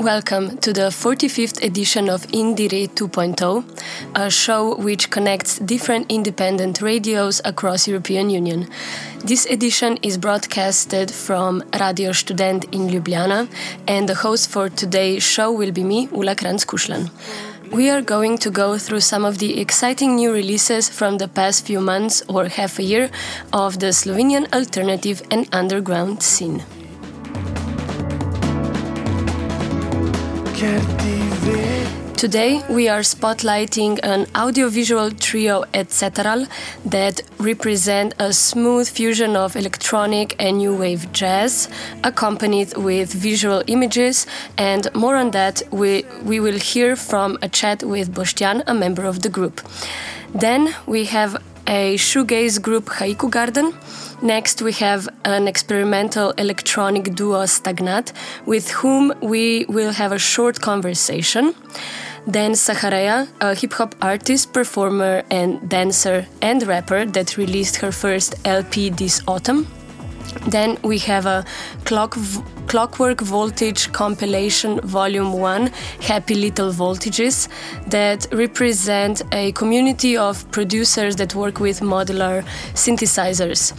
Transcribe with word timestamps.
Welcome 0.00 0.56
to 0.64 0.72
the 0.72 0.88
45th 0.88 1.62
edition 1.62 2.08
of 2.08 2.26
Indire 2.28 2.88
2.0, 2.88 3.64
a 4.14 4.30
show 4.30 4.74
which 4.76 5.10
connects 5.10 5.58
different 5.58 6.10
independent 6.10 6.80
radios 6.80 7.42
across 7.44 7.86
European 7.86 8.30
Union. 8.30 8.66
This 9.22 9.44
edition 9.44 9.98
is 10.02 10.16
broadcasted 10.16 11.10
from 11.10 11.62
Radio 11.78 12.12
Student 12.12 12.64
in 12.72 12.88
Ljubljana, 12.88 13.46
and 13.86 14.08
the 14.08 14.14
host 14.14 14.48
for 14.48 14.70
today's 14.70 15.22
show 15.22 15.52
will 15.52 15.70
be 15.70 15.84
me, 15.84 16.08
Ula 16.12 16.34
Kranz-Kushlan. 16.34 17.10
We 17.70 17.90
are 17.90 18.00
going 18.00 18.38
to 18.38 18.50
go 18.50 18.78
through 18.78 19.00
some 19.00 19.26
of 19.26 19.36
the 19.36 19.60
exciting 19.60 20.16
new 20.16 20.32
releases 20.32 20.88
from 20.88 21.18
the 21.18 21.28
past 21.28 21.66
few 21.66 21.80
months 21.80 22.22
or 22.26 22.46
half 22.46 22.78
a 22.78 22.82
year 22.82 23.10
of 23.52 23.80
the 23.80 23.92
Slovenian 23.92 24.50
alternative 24.54 25.20
and 25.30 25.46
underground 25.52 26.22
scene. 26.22 26.62
Today 30.60 32.60
we 32.68 32.86
are 32.86 33.00
spotlighting 33.00 33.98
an 34.02 34.26
audiovisual 34.36 35.10
trio 35.10 35.64
etc. 35.72 36.46
that 36.84 37.22
represent 37.38 38.12
a 38.18 38.34
smooth 38.34 38.86
fusion 38.86 39.36
of 39.36 39.56
electronic 39.56 40.36
and 40.38 40.58
new 40.58 40.76
wave 40.76 41.10
jazz, 41.12 41.70
accompanied 42.04 42.76
with 42.76 43.10
visual 43.10 43.62
images, 43.68 44.26
and 44.58 44.94
more 44.94 45.16
on 45.16 45.30
that 45.30 45.62
we, 45.70 46.04
we 46.24 46.40
will 46.40 46.58
hear 46.58 46.94
from 46.94 47.38
a 47.40 47.48
chat 47.48 47.82
with 47.82 48.14
Boštjan, 48.14 48.62
a 48.66 48.74
member 48.74 49.06
of 49.06 49.22
the 49.22 49.30
group. 49.30 49.62
Then 50.34 50.74
we 50.86 51.06
have 51.06 51.42
a 51.66 51.96
shoegaze 51.96 52.60
group 52.60 52.86
Haiku 52.86 53.30
Garden 53.30 53.72
Next, 54.22 54.60
we 54.60 54.72
have 54.72 55.08
an 55.24 55.48
experimental 55.48 56.32
electronic 56.32 57.14
duo 57.14 57.44
Stagnat, 57.44 58.12
with 58.44 58.70
whom 58.70 59.14
we 59.22 59.64
will 59.66 59.92
have 59.92 60.12
a 60.12 60.18
short 60.18 60.60
conversation. 60.60 61.54
Then 62.26 62.52
Sahareya, 62.52 63.28
a 63.40 63.54
hip 63.54 63.72
hop 63.72 63.94
artist, 64.02 64.52
performer, 64.52 65.22
and 65.30 65.66
dancer 65.70 66.26
and 66.42 66.62
rapper 66.66 67.06
that 67.06 67.38
released 67.38 67.76
her 67.76 67.92
first 67.92 68.34
LP 68.44 68.90
this 68.90 69.22
autumn. 69.26 69.66
Then 70.48 70.78
we 70.82 70.98
have 70.98 71.26
a 71.26 71.44
clock 71.84 72.16
Clockwork 72.70 73.20
Voltage 73.20 73.90
compilation 73.90 74.80
volume 74.82 75.32
1 75.32 75.72
Happy 76.02 76.34
Little 76.34 76.72
Voltages 76.72 77.48
that 77.88 78.28
represent 78.30 79.22
a 79.32 79.50
community 79.52 80.16
of 80.16 80.48
producers 80.52 81.16
that 81.16 81.34
work 81.34 81.58
with 81.58 81.80
modular 81.80 82.44
synthesizers. 82.74 83.72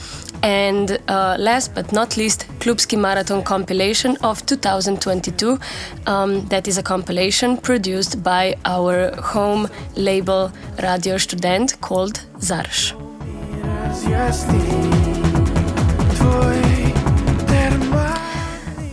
And 0.44 1.00
uh, 1.08 1.38
last 1.40 1.74
but 1.74 1.94
not 1.94 2.18
least, 2.18 2.48
Klubski 2.60 3.00
Marathon 3.00 3.44
compilation 3.44 4.18
of 4.24 4.46
2022. 4.46 5.58
Um, 6.08 6.46
that 6.48 6.68
is 6.68 6.78
a 6.78 6.84
compilation 6.84 7.56
produced 7.58 8.22
by 8.24 8.56
our 8.66 9.16
home 9.22 9.70
label 9.96 10.52
Radio 10.84 11.18
Student 11.18 11.80
called 11.80 12.26
ZARŠ. 12.42 12.94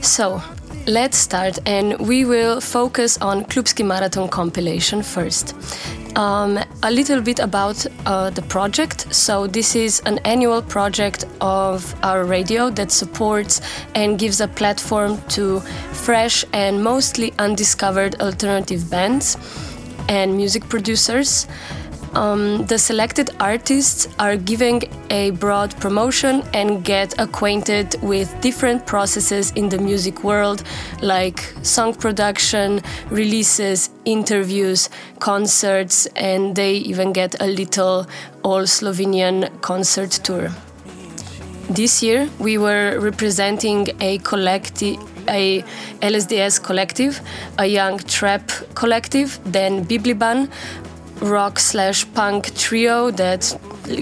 So, 0.09 0.43
let's 0.87 1.19
start 1.19 1.59
and 1.67 1.99
we 2.01 2.25
will 2.25 2.63
focus 2.63 3.19
on 3.19 3.45
Klubski 3.45 3.85
Marathon 3.85 4.27
compilation 4.31 5.03
first. 5.03 5.55
Um, 6.17 6.59
a 6.83 6.91
little 6.91 7.21
bit 7.21 7.39
about 7.39 7.87
uh, 8.07 8.31
the 8.31 8.41
project. 8.41 9.15
So, 9.15 9.47
this 9.47 9.77
is 9.77 10.01
an 10.07 10.19
annual 10.25 10.63
project 10.63 11.27
of 11.43 11.95
our 12.03 12.25
radio 12.25 12.71
that 12.71 12.91
supports 12.91 13.61
and 13.95 14.19
gives 14.19 14.41
a 14.41 14.49
platform 14.49 15.21
to 15.37 15.61
fresh 15.93 16.43
and 16.55 16.83
mostly 16.83 17.35
undiscovered 17.39 18.19
alternative 18.23 18.91
bands 18.91 19.37
and 20.09 20.35
music 20.35 20.67
producers. 20.71 21.47
Um, 22.15 22.65
the 22.67 22.79
selected 22.79 23.31
artists 23.39 24.09
are 24.19 24.37
giving 24.37 24.83
a 25.11 25.31
broad 25.33 25.79
promotion 25.81 26.43
and 26.55 26.83
get 26.85 27.19
acquainted 27.19 27.97
with 28.03 28.35
different 28.41 28.87
processes 28.87 29.53
in 29.53 29.69
the 29.69 29.79
music 29.79 30.25
world, 30.25 30.63
like 31.03 31.41
song 31.63 31.95
production, 31.95 32.81
releases, 33.11 33.91
interviews, 34.05 34.89
concerts, 35.21 36.07
and 36.17 36.57
they 36.57 36.75
even 36.75 37.13
get 37.13 37.41
a 37.43 37.47
little 37.47 38.07
all 38.43 38.63
Slovenian 38.63 39.61
concert 39.61 40.11
tour. 40.11 40.51
This 41.71 42.03
year, 42.03 42.31
we 42.39 42.57
were 42.57 42.99
representing 42.99 43.89
a 44.01 44.19
collective 44.19 44.97
a 45.29 45.63
LSDS 46.01 46.63
collective, 46.63 47.21
a 47.59 47.67
young 47.67 47.99
trap 47.99 48.51
collective, 48.75 49.39
then 49.45 49.85
Bibliban, 49.85 50.49
rock 51.21 51.59
slash 51.59 52.07
punk 52.15 52.55
trio 52.55 53.11
that 53.13 53.59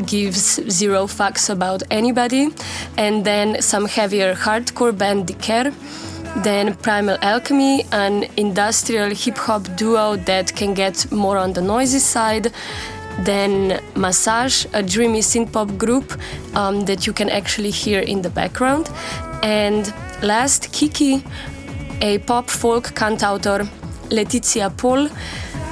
gives 0.07 0.61
zero 0.71 1.07
fucks 1.07 1.49
about 1.51 1.83
anybody, 1.91 2.49
and 2.97 3.25
then 3.25 3.63
some 3.63 3.87
heavier 3.87 4.35
hardcore 4.35 4.97
band 4.97 5.27
Diker. 5.27 5.73
Then 6.43 6.75
Primal 6.77 7.17
Alchemy, 7.23 7.85
an 7.93 8.27
industrial 8.37 9.11
hip 9.15 9.39
hop 9.39 9.63
duo 9.77 10.17
that 10.17 10.55
can 10.55 10.75
get 10.75 11.11
more 11.11 11.39
on 11.39 11.55
the 11.55 11.63
noisy 11.63 11.99
side. 11.99 12.53
Then 13.21 13.81
Massage, 13.95 14.67
a 14.75 14.83
dreamy 14.83 15.21
synth 15.21 15.51
pop 15.53 15.79
group 15.79 16.13
um, 16.55 16.85
that 16.85 17.07
you 17.07 17.15
can 17.15 17.31
actually 17.31 17.71
hear 17.71 18.01
in 18.01 18.21
the 18.21 18.29
background. 18.29 18.91
And 19.43 19.95
last, 20.23 20.71
Kiki, 20.73 21.25
a 22.03 22.19
pop 22.19 22.51
folk 22.51 22.93
cantautor, 22.95 23.67
Letizia 24.11 24.71
Paul, 24.77 25.09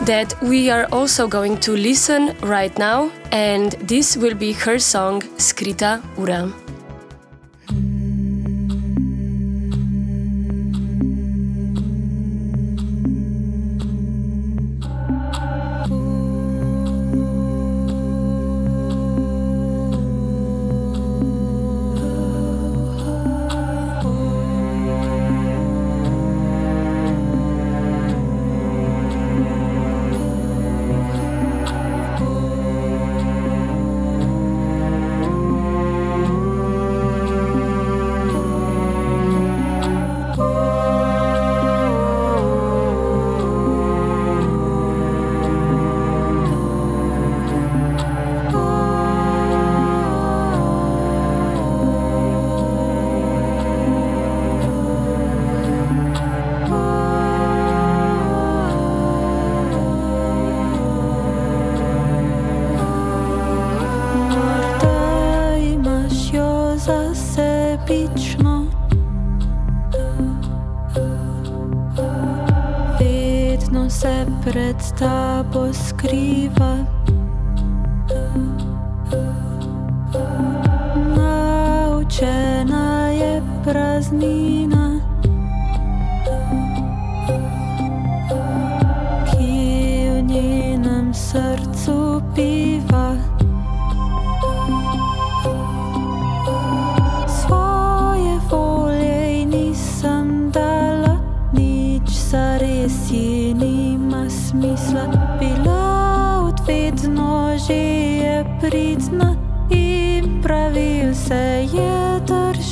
that 0.04 0.34
we 0.42 0.70
are 0.70 0.86
also 0.92 1.28
going 1.28 1.58
to 1.60 1.72
listen 1.72 2.36
right 2.40 2.76
now, 2.78 3.10
and 3.32 3.72
this 3.88 4.16
will 4.16 4.34
be 4.34 4.52
her 4.52 4.78
song 4.78 5.22
Skrita 5.38 6.02
Ura. 6.16 6.63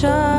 shine. 0.03 0.32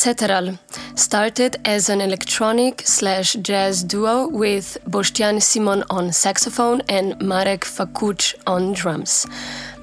Etc. 0.00 0.58
started 0.94 1.56
as 1.66 1.90
an 1.90 2.00
electronic 2.00 2.80
slash 2.86 3.34
jazz 3.34 3.84
duo 3.84 4.28
with 4.28 4.78
Boštjan 4.88 5.42
Simon 5.42 5.84
on 5.90 6.10
saxophone 6.10 6.80
and 6.88 7.20
Marek 7.20 7.66
Fakuch 7.66 8.34
on 8.46 8.72
drums. 8.72 9.26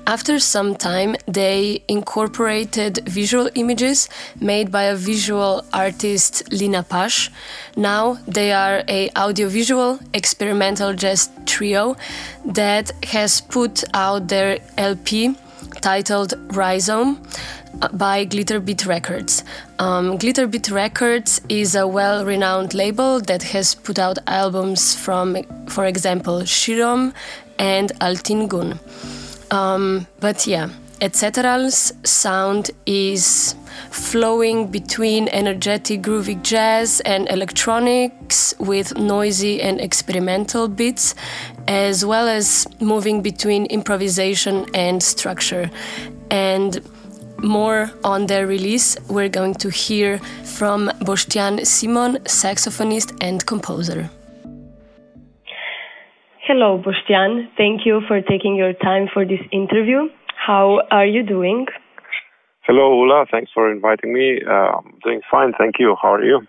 After 0.07 0.39
some 0.39 0.73
time, 0.73 1.17
they 1.27 1.83
incorporated 1.87 3.07
visual 3.07 3.47
images 3.53 4.09
made 4.41 4.71
by 4.71 4.85
a 4.85 4.95
visual 4.95 5.63
artist 5.71 6.51
Lina 6.51 6.81
Pash. 6.81 7.29
Now 7.75 8.17
they 8.27 8.51
are 8.51 8.83
a 8.87 9.11
audiovisual 9.15 9.99
experimental 10.15 10.95
jazz 10.95 11.29
trio 11.45 11.95
that 12.43 12.91
has 13.05 13.39
put 13.39 13.83
out 13.93 14.29
their 14.29 14.57
LP 14.79 15.35
titled 15.81 16.33
Rhizome 16.53 17.21
by 17.93 18.25
Glitterbeat 18.25 18.85
Records. 18.87 19.43
Um, 19.79 20.17
Glitterbeat 20.17 20.71
Records 20.71 21.41
is 21.49 21.75
a 21.75 21.87
well 21.87 22.25
renowned 22.25 22.73
label 22.73 23.19
that 23.21 23.43
has 23.43 23.75
put 23.75 23.99
out 23.99 24.17
albums 24.27 24.95
from, 24.95 25.37
for 25.67 25.85
example, 25.85 26.41
Širom 26.41 27.13
and 27.59 27.91
Altın 27.99 28.47
Gün. 28.47 28.79
Um, 29.51 30.07
but 30.19 30.47
yeah, 30.47 30.69
Etcetera's 30.99 31.93
sound 32.03 32.71
is 32.87 33.53
flowing 33.91 34.67
between 34.67 35.27
energetic 35.27 36.01
groovy 36.01 36.41
jazz 36.41 37.01
and 37.01 37.29
electronics 37.29 38.55
with 38.59 38.97
noisy 38.97 39.61
and 39.61 39.79
experimental 39.79 40.67
beats, 40.67 41.13
as 41.67 42.03
well 42.03 42.27
as 42.27 42.65
moving 42.81 43.21
between 43.21 43.67
improvisation 43.67 44.65
and 44.73 45.03
structure. 45.03 45.69
And 46.31 46.81
more 47.43 47.91
on 48.03 48.25
their 48.25 48.47
release, 48.47 48.97
we're 49.07 49.29
going 49.29 49.53
to 49.55 49.69
hear 49.69 50.17
from 50.43 50.89
Boštjan 51.01 51.63
Simon, 51.67 52.17
saxophonist 52.23 53.15
and 53.21 53.45
composer. 53.45 54.09
Hello, 56.47 56.81
Boštjan. 56.81 57.49
Thank 57.55 57.85
you 57.85 58.01
for 58.07 58.19
taking 58.21 58.55
your 58.55 58.73
time 58.73 59.07
for 59.13 59.25
this 59.25 59.41
interview. 59.51 60.09
How 60.47 60.79
are 60.91 61.05
you 61.05 61.23
doing? 61.23 61.65
Hello, 62.61 63.03
Ula. 63.03 63.25
Thanks 63.29 63.51
for 63.53 63.69
inviting 63.69 64.13
me. 64.13 64.39
Uh, 64.47 64.77
I'm 64.77 64.97
doing 65.03 65.19
fine, 65.29 65.51
thank 65.57 65.75
you. 65.77 65.97
How 66.01 66.13
are 66.13 66.23
you? 66.23 66.39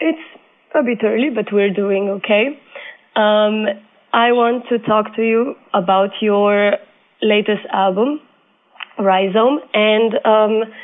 It's 0.00 0.26
a 0.74 0.82
bit 0.82 0.98
early, 1.04 1.30
but 1.32 1.52
we're 1.52 1.72
doing 1.72 2.08
okay. 2.18 2.58
Um, 3.14 3.66
I 4.12 4.32
want 4.32 4.64
to 4.70 4.80
talk 4.80 5.14
to 5.14 5.22
you 5.22 5.54
about 5.72 6.10
your 6.20 6.72
latest 7.22 7.62
album, 7.72 8.20
Rhizome, 8.98 9.60
and 9.72 10.14
um, 10.24 10.74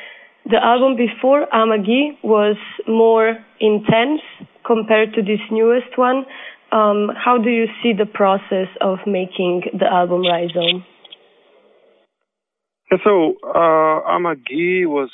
the 0.48 0.62
album 0.62 0.94
before 0.96 1.48
Amagi 1.52 2.22
was 2.22 2.56
more 2.86 3.36
intense 3.58 4.20
compared 4.64 5.12
to 5.14 5.22
this 5.22 5.40
newest 5.50 5.98
one. 5.98 6.24
Um, 6.70 7.10
how 7.16 7.36
do 7.42 7.50
you 7.50 7.66
see 7.82 7.92
the 7.98 8.06
process 8.06 8.68
of 8.80 8.98
making 9.08 9.62
the 9.76 9.86
album 9.86 10.22
Rhizome? 10.22 10.84
So 13.02 13.34
uh, 13.42 14.00
Amagi 14.06 14.86
was 14.86 15.10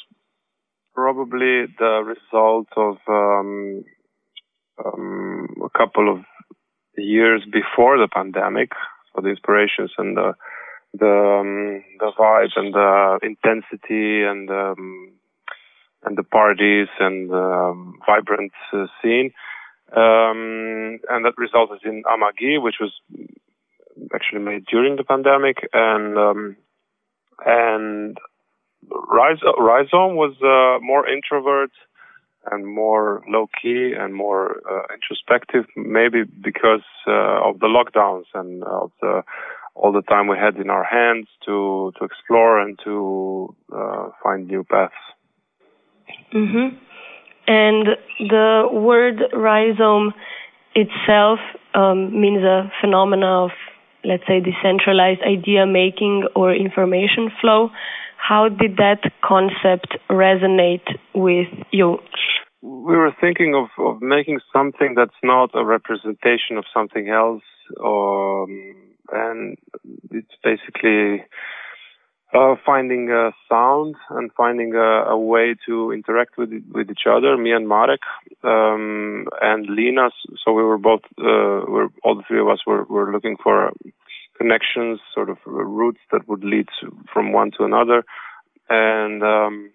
probably 0.94 1.67
the 1.79 2.03
result 2.05 2.67
of 2.77 2.97
um, 3.09 3.85
um, 4.85 5.47
a 5.65 5.79
couple 5.79 6.12
of 6.12 6.25
years 6.97 7.43
before 7.50 7.99
the 7.99 8.09
pandemic. 8.12 8.73
So 9.15 9.23
the 9.23 9.31
inspirations 9.31 9.93
and 9.99 10.16
the 10.16 10.35
the 10.93 11.07
um, 11.07 11.85
the 11.99 12.12
vibe 12.19 12.50
and 12.57 12.75
the 12.75 13.19
intensity 13.23 14.25
and 14.25 14.50
um, 14.50 15.12
and 16.05 16.19
the 16.19 16.25
parties 16.25 16.88
and 16.99 17.31
the 17.31 17.37
um, 17.37 17.99
vibrant 18.07 18.52
uh, 18.73 18.87
scene, 19.00 19.33
um, 19.95 20.99
and 21.09 21.25
that 21.25 21.35
resulted 21.37 21.81
in 21.85 22.02
Amagi, 22.05 22.61
which 22.61 22.76
was 22.81 22.93
actually 24.14 24.40
made 24.40 24.64
during 24.66 24.97
the 24.97 25.05
pandemic, 25.05 25.59
and 25.73 26.19
um, 26.19 26.57
and 27.44 28.18
Rhizome 28.88 30.16
was 30.16 30.35
uh, 30.42 30.82
more 30.85 31.09
introvert 31.09 31.70
and 32.50 32.66
more 32.66 33.23
low 33.28 33.49
key 33.61 33.92
and 33.97 34.14
more 34.14 34.62
uh, 34.70 34.94
introspective, 34.94 35.66
maybe 35.76 36.25
because 36.25 36.85
uh, 37.06 37.49
of 37.49 37.61
the 37.61 37.66
lockdowns 37.66 38.25
and 38.35 38.64
of 38.64 38.90
the 39.00 39.23
all 39.75 39.92
the 39.92 40.02
time 40.02 40.26
we 40.26 40.37
had 40.37 40.56
in 40.56 40.70
our 40.70 40.85
hands 40.85 41.28
to 41.44 41.92
to 41.99 42.04
explore 42.04 42.61
and 42.61 42.78
to 42.85 43.54
uh, 43.73 44.09
find 44.23 44.49
new 44.49 44.64
paths. 44.64 44.94
Mm-hmm. 46.35 46.76
And 47.47 47.88
the 48.18 48.68
word 48.73 49.23
rhizome 49.32 50.12
itself 50.75 51.40
um, 51.75 52.20
means 52.20 52.42
a 52.42 52.70
phenomena 52.80 53.44
of, 53.44 53.50
let's 54.04 54.23
say, 54.26 54.40
decentralized 54.40 55.21
idea 55.23 55.66
making 55.66 56.26
or 56.35 56.54
information 56.54 57.30
flow. 57.40 57.71
How 58.16 58.49
did 58.49 58.76
that 58.76 59.00
concept 59.25 59.97
resonate 60.11 60.87
with 61.14 61.49
you? 61.71 61.99
We 62.62 62.97
were 62.97 63.14
thinking 63.21 63.54
of, 63.54 63.69
of 63.78 64.02
making 64.02 64.40
something 64.52 64.95
that's 64.95 65.21
not 65.23 65.50
a 65.54 65.64
representation 65.64 66.59
of 66.59 66.64
something 66.75 67.09
else 67.09 67.42
um, 67.83 68.75
and 69.12 69.57
it's 70.11 70.35
basically 70.42 71.25
uh, 72.33 72.55
finding 72.65 73.11
a 73.11 73.33
sound 73.49 73.97
and 74.11 74.31
finding 74.37 74.75
a, 74.75 75.11
a, 75.11 75.19
way 75.19 75.55
to 75.67 75.91
interact 75.91 76.39
with 76.39 76.51
with 76.73 76.91
each 76.91 77.07
other. 77.09 77.37
Me 77.37 77.53
and 77.53 77.69
Marek 77.69 78.01
um, 78.45 79.27
and 79.43 79.67
Lina. 79.67 80.11
So 80.45 80.53
we 80.53 80.63
were 80.63 80.79
both, 80.79 81.01
uh, 81.19 81.67
we're, 81.67 81.89
all 82.05 82.15
the 82.15 82.23
three 82.29 82.41
of 82.41 82.49
us 82.49 82.61
were, 82.67 82.85
were 82.85 83.13
looking 83.13 83.37
for 83.43 83.73
connections, 84.39 85.01
sort 85.13 85.29
of 85.29 85.39
routes 85.45 86.01
that 86.13 86.29
would 86.29 86.45
lead 86.45 86.69
from 87.13 87.33
one 87.33 87.51
to 87.59 87.65
another, 87.65 88.05
and 88.69 89.23
um, 89.23 89.71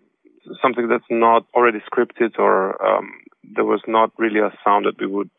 something 0.62 0.88
that's 0.88 1.04
not 1.10 1.46
already 1.54 1.80
scripted 1.92 2.40
or 2.40 2.82
um, 2.86 3.12
there 3.44 3.66
was 3.66 3.82
not 3.86 4.12
really 4.18 4.40
a 4.40 4.52
sound 4.64 4.86
that 4.86 5.00
we 5.00 5.08
would 5.08 5.30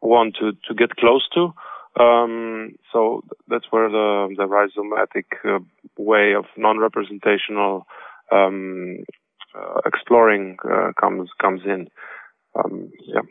want 0.00 0.36
to 0.40 0.52
to 0.66 0.74
get 0.74 0.96
close 0.96 1.28
to 1.34 1.52
Um, 1.98 2.76
so 2.92 3.22
that's 3.48 3.66
where 3.70 3.88
the 3.88 4.28
the 4.36 4.46
rhizomatic 4.46 5.26
uh, 5.44 5.58
way 5.98 6.34
of 6.34 6.44
non-representational 6.56 7.86
um, 8.30 8.98
uh, 9.54 9.80
exploring 9.84 10.56
uh, 10.64 10.92
comes 11.00 11.28
comes 11.40 11.62
in. 11.64 11.88
Um, 12.54 12.90
yeah. 13.06 13.22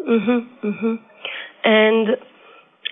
Mhm. 0.00 0.48
Mhm. 0.62 0.98
And 1.64 2.16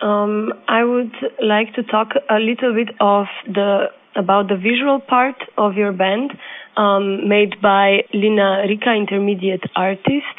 um, 0.03 0.53
I 0.69 0.85
would 0.85 1.15
like 1.43 1.75
to 1.75 1.83
talk 1.83 2.13
a 2.29 2.39
little 2.39 2.73
bit 2.75 2.91
of 3.01 3.27
the 3.47 3.91
about 4.17 4.49
the 4.49 4.57
visual 4.57 5.01
part 5.01 5.37
of 5.57 5.75
your 5.77 5.93
band, 5.93 6.33
um, 6.77 7.29
made 7.29 7.61
by 7.61 8.05
Lina 8.13 8.65
Rika, 8.69 8.93
intermediate 8.93 9.65
artist. 9.77 10.37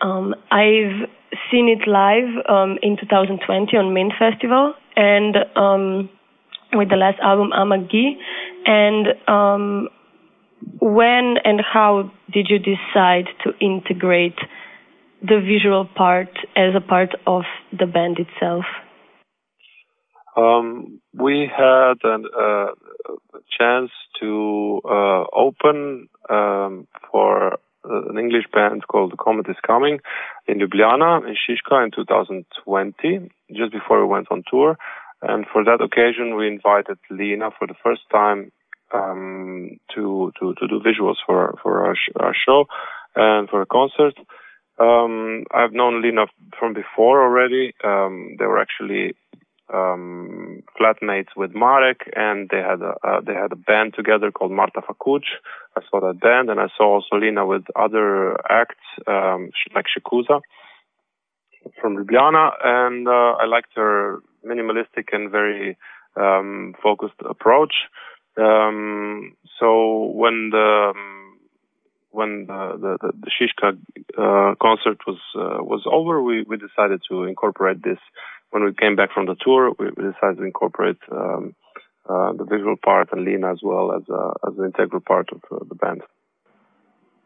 Um, 0.00 0.34
I've 0.50 1.08
seen 1.50 1.68
it 1.68 1.88
live 1.88 2.28
um, 2.48 2.78
in 2.82 2.96
2020 2.96 3.76
on 3.76 3.94
Main 3.94 4.10
Festival 4.18 4.74
and 4.96 5.36
um, 5.56 6.08
with 6.72 6.88
the 6.88 6.96
last 6.96 7.18
album 7.20 7.50
Amagi. 7.50 8.16
And 8.66 9.06
um, 9.28 9.88
when 10.80 11.36
and 11.44 11.60
how 11.60 12.10
did 12.32 12.48
you 12.48 12.58
decide 12.58 13.26
to 13.44 13.52
integrate 13.60 14.38
the 15.22 15.40
visual 15.40 15.86
part 15.86 16.28
as 16.56 16.74
a 16.74 16.80
part 16.80 17.10
of 17.26 17.42
the 17.78 17.86
band 17.86 18.18
itself? 18.18 18.64
Um, 20.36 21.00
we 21.12 21.48
had 21.54 21.94
uh, 22.04 22.18
a 22.38 22.72
chance 23.58 23.90
to 24.20 24.80
uh, 24.84 25.24
open 25.32 26.08
um, 26.28 26.88
for 27.10 27.54
uh, 27.54 27.56
an 27.84 28.18
English 28.18 28.46
band 28.52 28.86
called 28.88 29.12
The 29.12 29.16
Comet 29.16 29.48
is 29.48 29.56
Coming 29.66 30.00
in 30.46 30.58
Ljubljana, 30.58 31.26
in 31.26 31.34
Šiška 31.34 31.84
in 31.84 31.90
2020, 31.90 33.30
just 33.52 33.72
before 33.72 34.00
we 34.00 34.08
went 34.08 34.28
on 34.30 34.42
tour. 34.50 34.76
And 35.22 35.46
for 35.52 35.64
that 35.64 35.80
occasion, 35.82 36.36
we 36.36 36.48
invited 36.48 36.98
Lina 37.10 37.50
for 37.58 37.66
the 37.66 37.74
first 37.82 38.02
time 38.10 38.52
um, 38.92 39.78
to, 39.94 40.32
to, 40.38 40.54
to 40.54 40.68
do 40.68 40.80
visuals 40.80 41.16
for, 41.26 41.58
for 41.62 41.86
our, 41.86 41.94
sh- 41.94 42.12
our 42.16 42.34
show 42.34 42.66
and 43.16 43.48
for 43.48 43.62
a 43.62 43.66
concert. 43.66 44.14
Um, 44.78 45.44
I've 45.54 45.72
known 45.72 46.02
Lina 46.02 46.26
from 46.58 46.74
before 46.74 47.22
already. 47.22 47.74
Um, 47.84 48.36
they 48.38 48.46
were 48.46 48.58
actually 48.58 49.14
um, 49.72 50.62
flatmates 50.78 51.28
with 51.36 51.54
Marek, 51.54 52.02
and 52.14 52.48
they 52.50 52.58
had 52.58 52.82
a 52.82 52.94
uh, 53.02 53.20
they 53.26 53.34
had 53.34 53.52
a 53.52 53.56
band 53.56 53.94
together 53.94 54.30
called 54.30 54.52
Marta 54.52 54.80
Fakuc. 54.80 55.22
I 55.76 55.80
saw 55.90 56.00
that 56.00 56.20
band, 56.20 56.50
and 56.50 56.60
I 56.60 56.68
saw 56.76 56.94
also 57.00 57.16
Lina 57.16 57.46
with 57.46 57.64
other 57.74 58.36
acts 58.50 58.84
um, 59.06 59.50
like 59.74 59.86
Shikuza 59.86 60.40
from 61.80 61.96
Ljubljana, 61.96 62.52
and 62.62 63.08
uh, 63.08 63.36
I 63.40 63.46
liked 63.46 63.72
her 63.76 64.20
minimalistic 64.46 65.12
and 65.12 65.30
very 65.30 65.76
um, 66.16 66.74
focused 66.82 67.20
approach. 67.28 67.74
Um, 68.36 69.36
so 69.58 70.10
when 70.14 70.50
the 70.50 70.92
um, 70.94 71.38
when 72.10 72.46
the 72.46 72.96
the, 73.00 73.12
the 73.12 73.30
Šiška 73.30 73.78
uh, 74.18 74.54
concert 74.60 74.98
was 75.06 75.18
uh, 75.36 75.62
was 75.62 75.82
over, 75.90 76.22
we, 76.22 76.42
we 76.42 76.56
decided 76.56 77.00
to 77.08 77.24
incorporate 77.24 77.82
this 77.82 77.98
when 78.54 78.62
we 78.62 78.72
came 78.72 78.94
back 78.94 79.10
from 79.12 79.26
the 79.26 79.34
tour, 79.44 79.72
we, 79.80 79.90
decided 79.90 80.38
to 80.38 80.44
incorporate 80.44 80.98
um, 81.10 81.56
uh, 82.08 82.32
the 82.34 82.44
visual 82.44 82.76
part 82.76 83.08
and 83.10 83.24
Lina 83.24 83.50
as 83.50 83.58
well 83.64 83.92
as 83.92 84.02
a, 84.08 84.48
as 84.48 84.56
an 84.56 84.66
integral 84.66 85.00
part 85.00 85.28
of 85.32 85.42
uh, 85.50 85.64
the 85.68 85.74
band. 85.74 86.02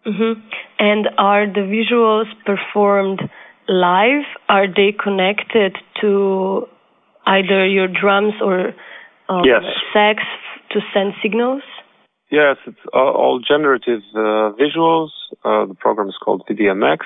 Mm-hmm. 0.06 0.40
And 0.78 1.08
are 1.18 1.46
the 1.46 1.68
visuals 1.68 2.28
performed 2.46 3.20
live? 3.68 4.24
Are 4.48 4.68
they 4.68 4.96
connected 4.98 5.76
to 6.00 6.66
either 7.26 7.66
your 7.66 7.88
drums 7.88 8.32
or 8.42 8.68
um, 9.28 9.42
yes. 9.44 9.64
sax 9.92 10.22
to 10.70 10.80
send 10.94 11.12
signals? 11.22 11.62
Yes, 12.30 12.56
it's 12.66 12.78
all, 12.94 13.12
all 13.14 13.40
generative 13.46 14.00
uh, 14.14 14.56
visuals. 14.56 15.10
Uh, 15.44 15.66
the 15.66 15.76
program 15.78 16.08
is 16.08 16.16
called 16.24 16.42
VDMX. 16.48 17.00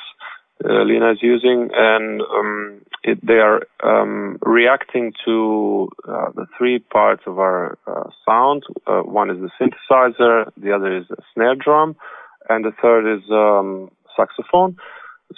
Uh, 0.65 0.85
Lina 0.85 1.13
is 1.13 1.19
using, 1.23 1.71
and 1.75 2.21
um, 2.21 2.81
it, 3.03 3.25
they 3.27 3.41
are 3.41 3.63
um, 3.83 4.39
reacting 4.43 5.13
to 5.25 5.89
uh, 6.09 6.31
the 6.35 6.47
three 6.57 6.79
parts 6.79 7.23
of 7.27 7.39
our 7.39 7.79
uh, 7.87 8.11
sound. 8.27 8.63
Uh, 8.87 9.01
one 9.01 9.31
is 9.31 9.39
the 9.41 9.51
synthesizer, 9.61 10.51
the 10.57 10.73
other 10.73 10.97
is 10.97 11.05
a 11.11 11.23
snare 11.35 11.57
drum, 11.57 11.97
and 12.49 12.65
the 12.65 12.73
third 12.81 13.13
is 13.13 13.23
um, 13.31 13.91
saxophone. 14.17 14.77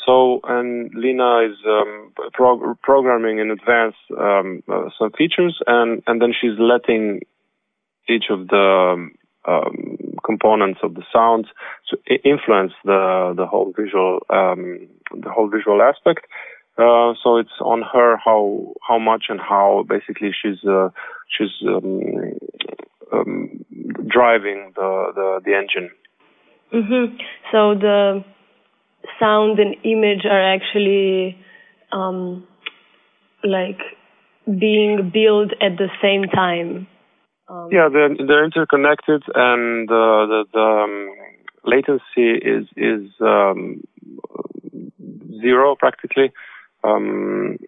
So, 0.05 0.41
and 0.45 0.93
Lina 0.95 1.47
is 1.49 1.57
um, 1.67 2.13
prog- 2.33 2.81
programming 2.83 3.39
in 3.39 3.51
advance 3.51 3.95
um, 4.19 4.63
uh, 4.71 4.91
some 4.99 5.13
features, 5.13 5.59
and, 5.67 6.03
and 6.07 6.21
then 6.21 6.35
she's 6.39 6.59
letting 6.59 7.21
each 8.09 8.25
of 8.31 8.49
the 8.49 9.09
um, 9.47 9.97
components 10.25 10.81
of 10.83 10.95
the 10.95 11.03
sounds 11.13 11.47
to 11.91 11.97
influence 12.25 12.73
the 12.85 13.35
the 13.37 13.47
whole 13.47 13.73
visual 13.77 14.21
um, 14.31 14.89
the 15.11 15.31
whole 15.31 15.49
visual 15.49 15.83
aspect. 15.83 16.27
Uh, 16.77 17.15
so 17.23 17.37
it's 17.37 17.61
on 17.61 17.83
her 17.83 18.17
how 18.17 18.75
how 18.87 18.99
much 18.99 19.27
and 19.29 19.41
how 19.41 19.85
basically 19.89 20.31
she's 20.33 20.65
uh, 20.69 20.89
she's 21.29 21.53
um, 21.69 22.01
um, 23.13 23.65
driving 24.09 24.73
the, 24.75 25.13
the 25.15 25.41
the 25.45 25.55
engine. 25.55 25.91
Mm-hmm. 26.73 27.17
So 27.53 27.75
the 27.75 28.25
sound 29.21 29.59
and 29.61 29.77
image 29.85 30.25
are 30.25 30.55
actually 30.55 31.39
um, 31.93 32.47
like 33.45 33.79
being 34.47 35.11
built 35.13 35.53
at 35.61 35.79
the 35.79 35.89
same 36.03 36.25
time. 36.25 36.89
Um, 37.49 37.69
yeah, 37.71 37.89
they're 37.93 38.15
they're 38.27 38.45
interconnected, 38.45 39.23
and 39.35 39.89
uh, 39.91 40.27
the 40.27 40.45
the 40.53 40.61
um, 40.61 41.15
latency 41.65 42.39
is 42.39 42.67
is 42.77 43.11
um, 43.21 43.83
zero 45.41 45.77
practically. 45.77 46.33
Um, 46.83 47.59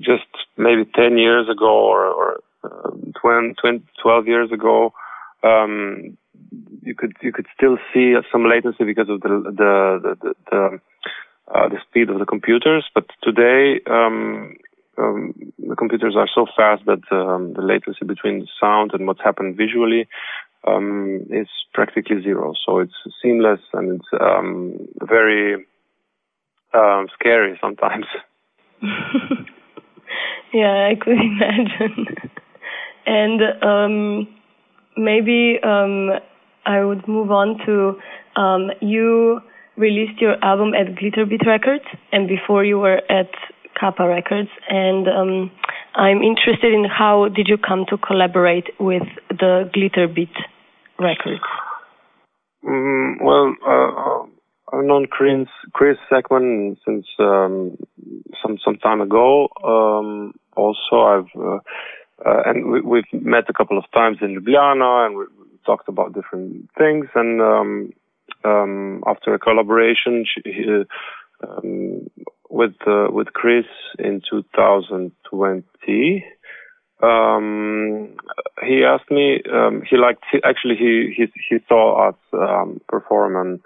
just 0.00 0.26
maybe 0.56 0.84
10 0.94 1.18
years 1.18 1.48
ago 1.48 1.70
or, 1.70 2.06
or 2.06 2.40
uh, 2.64 2.90
20, 3.20 3.54
20, 3.60 3.84
12 4.02 4.26
years 4.26 4.52
ago, 4.52 4.92
um, 5.42 6.16
you 6.82 6.94
could 6.94 7.12
you 7.22 7.32
could 7.32 7.46
still 7.56 7.78
see 7.92 8.14
some 8.30 8.44
latency 8.48 8.84
because 8.84 9.08
of 9.08 9.20
the 9.20 9.28
the 9.28 10.16
the, 10.20 10.34
the, 10.50 10.80
uh, 11.54 11.68
the 11.68 11.78
speed 11.88 12.10
of 12.10 12.18
the 12.18 12.26
computers. 12.26 12.84
But 12.94 13.06
today, 13.22 13.80
um, 14.98 15.34
the 15.58 15.76
computers 15.76 16.14
are 16.16 16.28
so 16.34 16.46
fast 16.56 16.84
that 16.86 17.00
um, 17.10 17.54
the 17.54 17.62
latency 17.62 18.04
between 18.04 18.40
the 18.40 18.48
sound 18.60 18.92
and 18.92 19.06
what's 19.06 19.22
happened 19.22 19.56
visually 19.56 20.08
um, 20.66 21.26
is 21.30 21.48
practically 21.72 22.22
zero. 22.22 22.52
So 22.66 22.78
it's 22.78 22.92
seamless 23.22 23.60
and 23.72 24.00
it's 24.00 24.08
um, 24.20 24.88
very 25.02 25.64
um, 26.74 27.08
scary 27.14 27.58
sometimes. 27.60 28.06
yeah, 30.52 30.90
I 30.90 30.94
could 31.00 31.18
imagine. 31.20 32.06
and 33.06 33.40
um, 33.62 34.28
maybe 34.96 35.58
I 35.62 36.84
would 36.84 37.08
move 37.08 37.30
on 37.30 37.58
to 37.66 37.98
you 38.80 39.40
released 39.76 40.20
your 40.20 40.42
album 40.44 40.74
at 40.74 40.94
Glitterbeat 40.96 41.46
Records, 41.46 41.84
and 42.12 42.28
before 42.28 42.64
you 42.64 42.78
were 42.78 43.00
at 43.10 43.30
Kapa 43.82 44.06
Records. 44.06 44.48
And 44.68 45.08
um, 45.08 45.50
I'm 45.96 46.22
interested 46.22 46.72
in 46.72 46.84
how 46.84 47.28
did 47.28 47.48
you 47.48 47.58
come 47.58 47.84
to 47.88 47.98
collaborate 47.98 48.68
with 48.78 49.02
the 49.28 49.68
Glitterbeat 49.74 50.36
Records? 51.00 51.42
Mm, 52.64 53.16
well, 53.20 53.54
uh, 53.66 54.76
I've 54.76 54.84
known 54.84 55.06
Chris, 55.10 55.48
Chris 55.72 55.96
since 56.10 57.06
um, 57.18 57.76
some 58.40 58.58
some 58.64 58.76
time 58.76 59.00
ago. 59.00 59.48
Um, 59.64 60.34
also, 60.56 60.96
I've 61.00 61.40
uh, 61.40 61.58
uh, 62.24 62.42
and 62.46 62.84
we, 62.84 63.02
have 63.12 63.22
met 63.22 63.50
a 63.50 63.52
couple 63.52 63.76
of 63.76 63.84
times 63.92 64.18
in 64.22 64.40
Ljubljana, 64.40 65.06
and 65.06 65.16
we, 65.16 65.24
we 65.24 65.58
talked 65.66 65.88
about 65.88 66.14
different 66.14 66.70
things. 66.78 67.06
And 67.16 67.40
um, 67.40 67.92
um 68.44 69.02
after 69.06 69.34
a 69.34 69.40
collaboration 69.40 70.24
she, 70.24 70.40
um, 71.46 72.10
with 72.50 72.74
uh, 72.86 73.08
with 73.10 73.32
Chris 73.32 73.66
in 73.98 74.20
2020. 74.30 76.24
Um, 77.02 78.16
he 78.64 78.84
asked 78.84 79.10
me. 79.10 79.42
Um, 79.52 79.82
he 79.88 79.96
liked. 79.96 80.22
He, 80.30 80.38
actually, 80.44 80.76
he 80.76 81.12
he 81.16 81.26
he 81.48 81.58
saw 81.68 82.08
us 82.08 82.16
um, 82.32 82.80
perform 82.88 83.36
on 83.36 83.60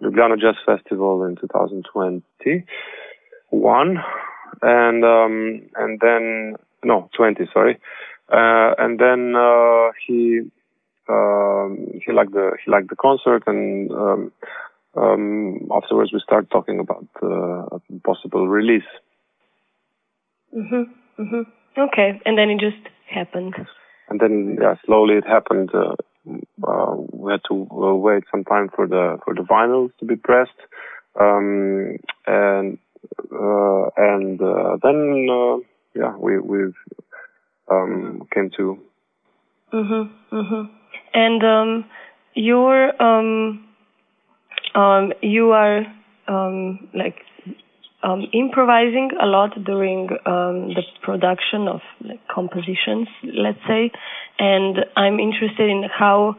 Ljubljana 0.00 0.40
Jazz 0.40 0.56
Festival 0.64 1.24
in 1.24 1.36
2021, 1.36 3.98
and 4.62 5.04
um, 5.04 5.60
and 5.76 6.00
then 6.00 6.56
no 6.84 7.10
20, 7.16 7.44
sorry, 7.52 7.78
uh, 8.32 8.74
and 8.78 8.98
then 8.98 9.34
uh, 9.36 9.92
he 10.06 10.40
um, 11.08 12.00
he 12.04 12.12
liked 12.12 12.32
the 12.32 12.56
he 12.64 12.70
liked 12.70 12.88
the 12.88 12.96
concert, 12.96 13.42
and 13.46 13.90
um, 13.92 14.32
um, 14.94 15.68
afterwards 15.74 16.12
we 16.12 16.20
start 16.20 16.50
talking 16.50 16.78
about 16.80 17.06
uh, 17.22 17.76
a 17.76 17.80
possible 18.04 18.48
release. 18.48 18.90
Mhm. 20.54 20.90
Mhm. 21.18 21.46
Okay, 21.78 22.20
and 22.26 22.36
then 22.36 22.50
it 22.50 22.60
just 22.60 22.82
happened. 23.06 23.54
And 24.08 24.20
then, 24.20 24.58
yeah, 24.60 24.74
slowly 24.84 25.14
it 25.14 25.26
happened. 25.26 25.70
Uh, 25.74 25.94
uh, 26.68 26.94
we 27.12 27.32
had 27.32 27.40
to 27.48 27.66
uh, 27.70 27.94
wait 27.94 28.24
some 28.30 28.44
time 28.44 28.68
for 28.74 28.86
the 28.86 29.18
for 29.24 29.34
the 29.34 29.42
vinyls 29.42 29.90
to 29.98 30.04
be 30.04 30.16
pressed, 30.16 30.60
um, 31.18 31.96
and 32.26 32.78
uh, 33.32 33.84
and 33.96 34.40
uh, 34.40 34.76
then 34.82 35.26
uh, 35.30 35.56
yeah, 35.94 36.14
we 36.16 36.38
we 36.38 36.72
um, 37.70 38.28
came 38.34 38.50
to. 38.56 38.78
Mhm. 39.72 40.10
Mhm. 40.30 40.70
And 41.14 41.42
um, 41.44 41.84
your 42.34 43.02
um, 43.02 43.64
um, 44.74 45.12
you 45.22 45.52
are 45.52 45.82
um, 46.28 46.88
like 46.94 47.16
um, 48.02 48.26
improvising 48.32 49.10
a 49.20 49.26
lot 49.26 49.52
during 49.64 50.08
um, 50.26 50.74
the 50.74 50.82
production 51.02 51.68
of 51.68 51.80
like, 52.00 52.20
compositions, 52.32 53.08
let's 53.22 53.60
say, 53.68 53.90
and 54.38 54.78
I'm 54.96 55.20
interested 55.20 55.68
in 55.68 55.84
how 55.96 56.36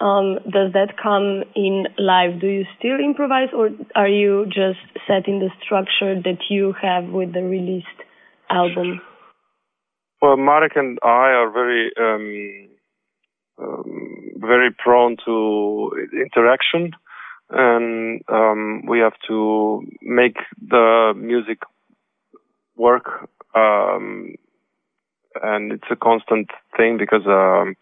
um, 0.00 0.38
does 0.44 0.72
that 0.72 0.94
come 1.02 1.44
in 1.54 1.86
live? 1.98 2.40
Do 2.40 2.46
you 2.46 2.64
still 2.78 2.98
improvise, 2.98 3.48
or 3.54 3.70
are 3.94 4.08
you 4.08 4.46
just 4.46 4.80
setting 5.06 5.40
the 5.40 5.50
structure 5.62 6.14
that 6.14 6.38
you 6.48 6.74
have 6.80 7.04
with 7.04 7.34
the 7.34 7.42
released 7.42 7.86
album? 8.48 9.00
Well, 10.22 10.36
Marek 10.36 10.72
and 10.76 10.98
I 11.02 11.32
are 11.32 11.50
very 11.50 11.90
um, 11.98 12.68
um, 13.62 14.20
very 14.36 14.70
prone 14.72 15.16
to 15.26 15.90
interaction 16.12 16.92
and 17.50 18.22
um, 18.28 18.86
we 18.86 18.98
have 19.00 19.14
to 19.28 19.82
make 20.02 20.36
the 20.60 21.12
music 21.16 21.58
work 22.76 23.28
um, 23.54 24.34
and 25.42 25.72
it's 25.72 25.90
a 25.90 25.96
constant 25.96 26.50
thing 26.76 26.96
because 26.98 27.26
um, 27.26 27.76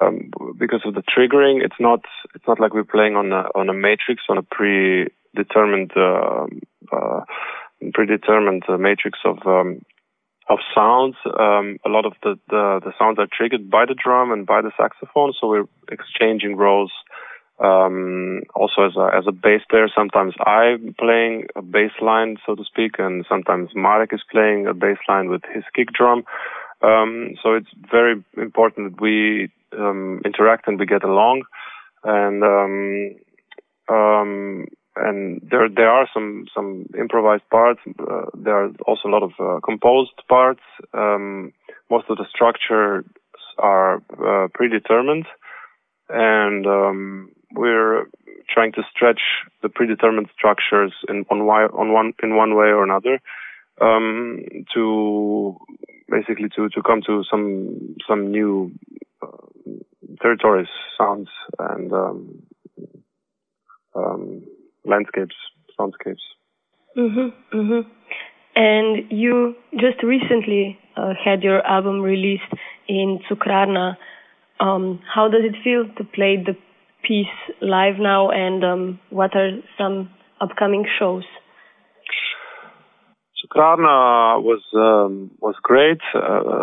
um, 0.00 0.30
because 0.58 0.82
of 0.84 0.94
the 0.94 1.02
triggering. 1.02 1.64
It's 1.64 1.80
not 1.80 2.00
it's 2.34 2.46
not 2.46 2.60
like 2.60 2.72
we're 2.72 2.84
playing 2.84 3.16
on 3.16 3.32
a 3.32 3.48
on 3.54 3.68
a 3.68 3.74
matrix 3.74 4.22
on 4.28 4.38
a 4.38 4.42
predetermined 4.42 5.92
uh, 5.96 6.46
uh, 6.92 7.20
predetermined 7.92 8.64
matrix 8.78 9.18
of 9.24 9.38
um, 9.46 9.82
of 10.48 10.58
sounds. 10.74 11.16
Um, 11.26 11.78
a 11.84 11.88
lot 11.88 12.06
of 12.06 12.14
the, 12.22 12.38
the 12.48 12.80
the 12.84 12.92
sounds 12.98 13.18
are 13.18 13.28
triggered 13.30 13.70
by 13.70 13.84
the 13.86 13.94
drum 13.94 14.32
and 14.32 14.46
by 14.46 14.62
the 14.62 14.72
saxophone 14.76 15.32
so 15.38 15.48
we're 15.48 15.68
exchanging 15.90 16.56
roles 16.56 16.92
um, 17.62 18.42
also 18.54 18.82
as 18.82 18.96
a 18.96 19.16
as 19.16 19.24
a 19.28 19.32
bass 19.32 19.62
player, 19.70 19.86
sometimes 19.94 20.34
I'm 20.44 20.94
playing 20.98 21.46
a 21.54 21.62
bass 21.62 21.92
line, 22.00 22.36
so 22.44 22.54
to 22.54 22.64
speak, 22.64 22.98
and 22.98 23.24
sometimes 23.28 23.70
Marek 23.74 24.12
is 24.12 24.22
playing 24.30 24.66
a 24.66 24.74
bass 24.74 24.98
line 25.08 25.28
with 25.28 25.42
his 25.54 25.64
kick 25.74 25.92
drum. 25.92 26.24
Um, 26.82 27.34
so 27.42 27.54
it's 27.54 27.70
very 27.90 28.22
important 28.36 28.92
that 28.92 29.00
we 29.00 29.50
um, 29.78 30.20
interact 30.24 30.66
and 30.66 30.78
we 30.78 30.86
get 30.86 31.04
along. 31.04 31.42
And 32.02 32.42
um, 32.42 33.16
um, 33.88 34.66
and 34.96 35.40
there 35.50 35.68
there 35.68 35.90
are 35.90 36.08
some 36.12 36.46
some 36.54 36.86
improvised 36.98 37.48
parts. 37.50 37.80
Uh, 37.86 38.26
there 38.34 38.64
are 38.64 38.70
also 38.86 39.08
a 39.08 39.14
lot 39.14 39.22
of 39.22 39.32
uh, 39.38 39.60
composed 39.64 40.20
parts. 40.28 40.62
Um, 40.92 41.52
most 41.90 42.06
of 42.08 42.16
the 42.16 42.26
structures 42.34 43.04
are 43.58 43.96
uh, 43.96 44.48
predetermined, 44.52 45.26
and 46.08 46.66
um, 46.66 47.30
we're 47.54 48.06
trying 48.48 48.72
to 48.72 48.82
stretch 48.94 49.20
the 49.62 49.68
predetermined 49.68 50.28
structures 50.36 50.92
in 51.08 51.24
on, 51.30 51.40
on 51.40 51.92
one 51.92 52.12
in 52.22 52.36
one 52.36 52.54
way 52.54 52.66
or 52.66 52.84
another 52.84 53.20
um, 53.80 54.44
to 54.74 55.56
basically 56.08 56.48
to, 56.56 56.68
to 56.68 56.82
come 56.82 57.00
to 57.06 57.24
some 57.30 57.96
some 58.08 58.30
new 58.30 58.72
uh, 59.22 59.26
territories, 60.20 60.68
sounds, 60.98 61.28
and 61.58 61.92
um, 61.92 62.42
um, 63.94 64.42
landscapes, 64.84 65.36
soundscapes. 65.78 66.24
Mhm, 66.96 67.32
mhm. 67.52 67.86
And 68.56 69.10
you 69.10 69.56
just 69.72 70.02
recently 70.02 70.78
uh, 70.96 71.14
had 71.24 71.42
your 71.42 71.66
album 71.66 72.00
released 72.00 72.52
in 72.88 73.18
Cukrarna. 73.28 73.96
Um, 74.60 75.00
how 75.12 75.28
does 75.28 75.42
it 75.44 75.56
feel 75.64 75.88
to 75.96 76.04
play 76.04 76.36
the 76.36 76.56
piece 77.06 77.26
live 77.60 77.98
now, 77.98 78.30
and 78.30 78.64
um, 78.64 79.00
what 79.10 79.34
are 79.36 79.50
some 79.78 80.10
upcoming 80.40 80.86
shows? 80.98 81.24
Cukrarna 83.54 84.42
was 84.42 84.62
um, 84.74 85.30
was 85.40 85.54
great, 85.62 86.00
uh, 86.14 86.62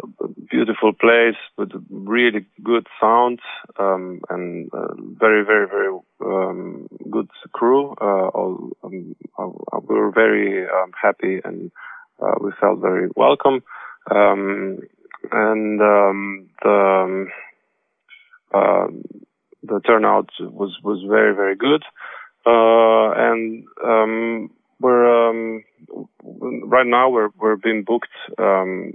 beautiful 0.49 0.93
place 0.93 1.37
with 1.57 1.71
really 1.89 2.45
good 2.63 2.87
sound 2.99 3.39
um, 3.79 4.21
and 4.29 4.69
uh, 4.73 4.93
very 4.97 5.45
very 5.45 5.67
very 5.67 5.99
um, 6.25 6.87
good 7.09 7.29
crew. 7.53 7.91
Uh, 8.01 8.27
all, 8.29 8.71
um, 8.83 9.15
we 9.87 9.95
were 9.95 10.11
very 10.11 10.63
um, 10.65 10.91
happy 10.99 11.39
and 11.43 11.71
uh, 12.21 12.35
we 12.41 12.51
felt 12.59 12.79
very 12.79 13.09
welcome. 13.15 13.63
Um, 14.09 14.79
and 15.31 15.79
the 15.79 17.27
uh, 18.53 18.87
the 19.63 19.79
turnout 19.85 20.29
was 20.39 20.77
was 20.83 21.03
very 21.07 21.35
very 21.35 21.55
good, 21.55 21.83
uh, 22.45 23.11
and 23.15 23.65
um, 23.83 24.49
we're 24.79 25.29
um, 25.29 25.63
right 26.23 26.87
now 26.87 27.09
we're 27.09 27.29
we're 27.39 27.57
being 27.57 27.83
booked 27.83 28.09
um, 28.37 28.93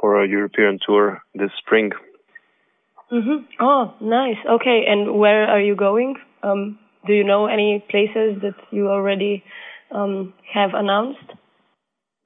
for 0.00 0.22
a 0.22 0.28
European 0.28 0.78
tour 0.84 1.22
this 1.34 1.50
spring. 1.58 1.90
Mm-hmm. 3.12 3.44
Oh, 3.60 3.94
nice. 4.00 4.36
Okay, 4.48 4.84
and 4.86 5.18
where 5.18 5.44
are 5.48 5.60
you 5.60 5.74
going? 5.74 6.14
Um, 6.42 6.78
do 7.06 7.12
you 7.12 7.24
know 7.24 7.46
any 7.46 7.84
places 7.90 8.40
that 8.42 8.54
you 8.70 8.88
already 8.88 9.42
um, 9.90 10.32
have 10.52 10.70
announced? 10.74 11.32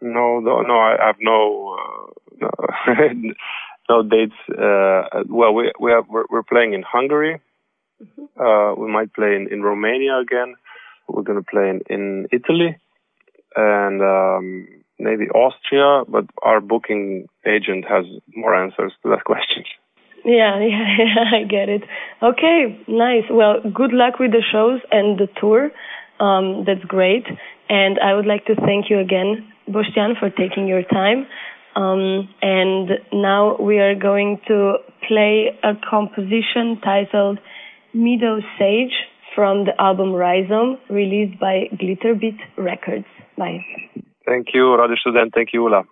No, 0.02 0.40
no, 0.40 0.60
no. 0.60 0.74
I 0.74 0.96
have 1.06 1.16
no 1.20 1.78
uh, 1.78 2.24
no, 3.14 3.34
no, 3.88 4.02
dates. 4.02 4.34
Uh, 4.48 5.24
well, 5.28 5.54
we 5.54 5.72
we 5.78 5.90
have 5.90 6.04
we're, 6.08 6.24
we're 6.30 6.42
playing 6.42 6.74
in 6.74 6.82
Hungary 6.82 7.40
Mm-hmm. 8.02 8.40
Uh, 8.40 8.74
we 8.74 8.90
might 8.90 9.12
play 9.12 9.36
in, 9.36 9.48
in 9.50 9.62
Romania 9.62 10.18
again. 10.18 10.54
We're 11.08 11.22
going 11.22 11.42
to 11.42 11.50
play 11.50 11.68
in, 11.68 11.80
in 11.88 12.28
Italy 12.32 12.76
and 13.56 14.02
um, 14.02 14.68
maybe 14.98 15.28
Austria, 15.30 16.04
but 16.08 16.24
our 16.42 16.60
booking 16.60 17.28
agent 17.46 17.84
has 17.88 18.04
more 18.34 18.54
answers 18.54 18.92
to 19.02 19.10
that 19.10 19.24
question. 19.24 19.64
Yeah, 20.24 20.58
yeah, 20.60 20.86
yeah, 20.98 21.24
I 21.40 21.44
get 21.44 21.68
it. 21.68 21.82
Okay, 22.22 22.80
nice. 22.88 23.24
Well, 23.30 23.60
good 23.62 23.92
luck 23.92 24.18
with 24.18 24.32
the 24.32 24.42
shows 24.50 24.80
and 24.90 25.18
the 25.18 25.28
tour. 25.40 25.70
Um, 26.18 26.64
that's 26.66 26.84
great. 26.84 27.26
And 27.68 27.98
I 27.98 28.14
would 28.14 28.26
like 28.26 28.46
to 28.46 28.54
thank 28.54 28.88
you 28.88 28.98
again, 28.98 29.52
Boštjan, 29.68 30.18
for 30.18 30.30
taking 30.30 30.66
your 30.66 30.82
time. 30.82 31.26
Um, 31.76 32.28
and 32.40 32.90
now 33.12 33.56
we 33.58 33.78
are 33.78 33.94
going 33.94 34.40
to 34.46 34.76
play 35.08 35.58
a 35.62 35.72
composition 35.88 36.80
titled 36.82 37.38
Meadow 37.92 38.40
Sage 38.58 38.94
from 39.34 39.64
the 39.64 39.80
album 39.80 40.12
Rhizome, 40.12 40.78
released 40.88 41.38
by 41.40 41.68
Glitterbeat 41.74 42.38
Records. 42.56 43.06
Bye. 43.36 43.64
Thank 44.24 44.48
you, 44.54 44.76
Radio 44.78 44.96
Student. 44.96 45.34
Thank 45.34 45.52
you, 45.52 45.64
Ula. 45.64 45.84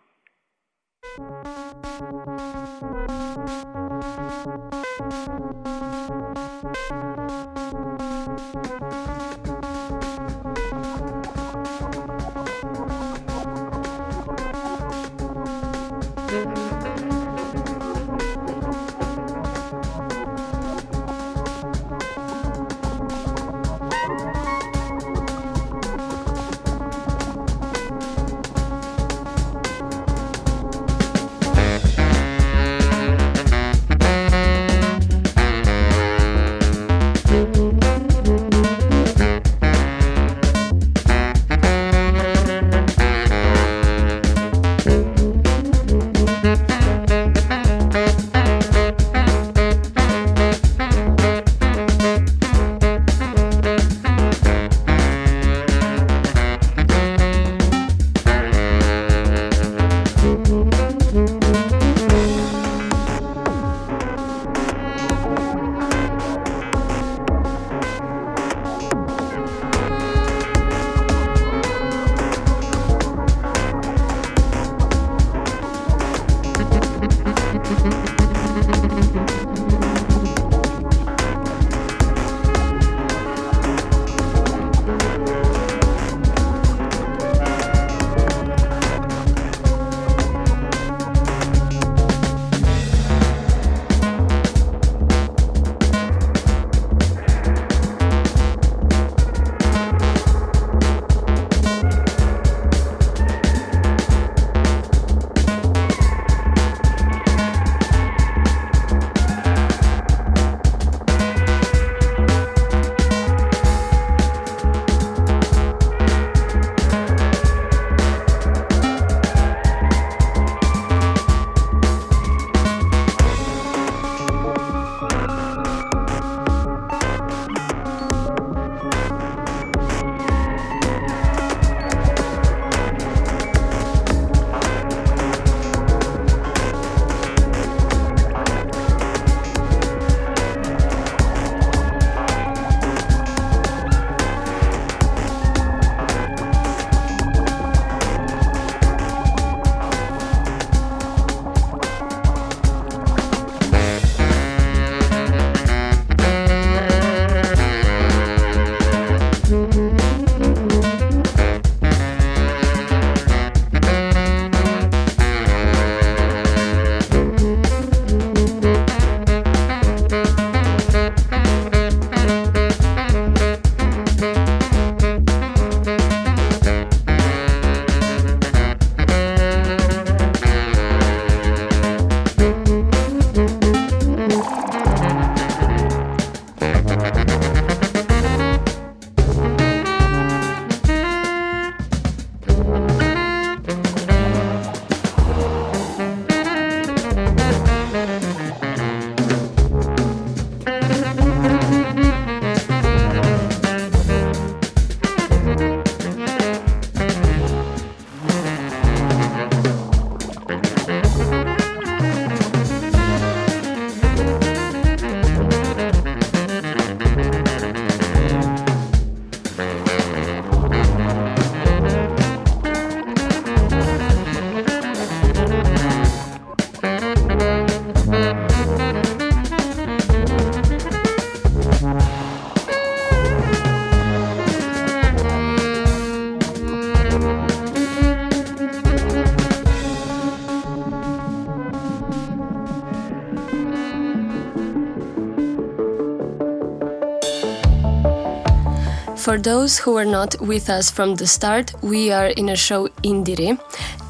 For 249.33 249.39
those 249.39 249.79
who 249.79 249.97
are 249.97 250.05
not 250.05 250.39
with 250.43 250.69
us 250.69 250.91
from 250.91 251.15
the 251.15 251.27
start, 251.27 251.73
we 251.83 252.13
are 252.13 252.27
in 252.27 252.51
a 252.51 252.55
show 252.55 252.89
Indire, 253.03 253.59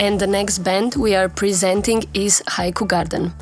and 0.01 0.19
the 0.19 0.27
next 0.27 0.59
band 0.59 0.97
we 0.97 1.15
are 1.15 1.29
presenting 1.29 2.03
is 2.13 2.43
Haiku 2.49 2.89
Garden. 2.89 3.33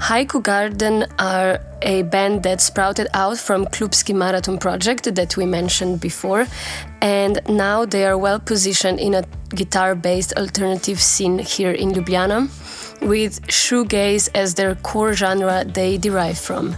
Haiku 0.00 0.42
Garden 0.42 1.04
are 1.18 1.60
a 1.82 2.00
band 2.04 2.44
that 2.44 2.62
sprouted 2.62 3.08
out 3.12 3.36
from 3.36 3.66
Klubski 3.66 4.14
Marathon 4.14 4.56
project 4.56 5.14
that 5.14 5.36
we 5.36 5.44
mentioned 5.44 6.00
before, 6.00 6.46
and 7.02 7.42
now 7.46 7.84
they 7.84 8.06
are 8.06 8.16
well 8.16 8.40
positioned 8.40 8.98
in 8.98 9.12
a 9.12 9.24
guitar 9.50 9.94
based 9.94 10.32
alternative 10.38 10.98
scene 10.98 11.38
here 11.38 11.72
in 11.72 11.90
Ljubljana, 11.92 12.48
with 13.02 13.46
shoegaze 13.48 14.30
as 14.34 14.54
their 14.54 14.76
core 14.76 15.12
genre 15.12 15.62
they 15.66 15.98
derive 15.98 16.38
from. 16.38 16.74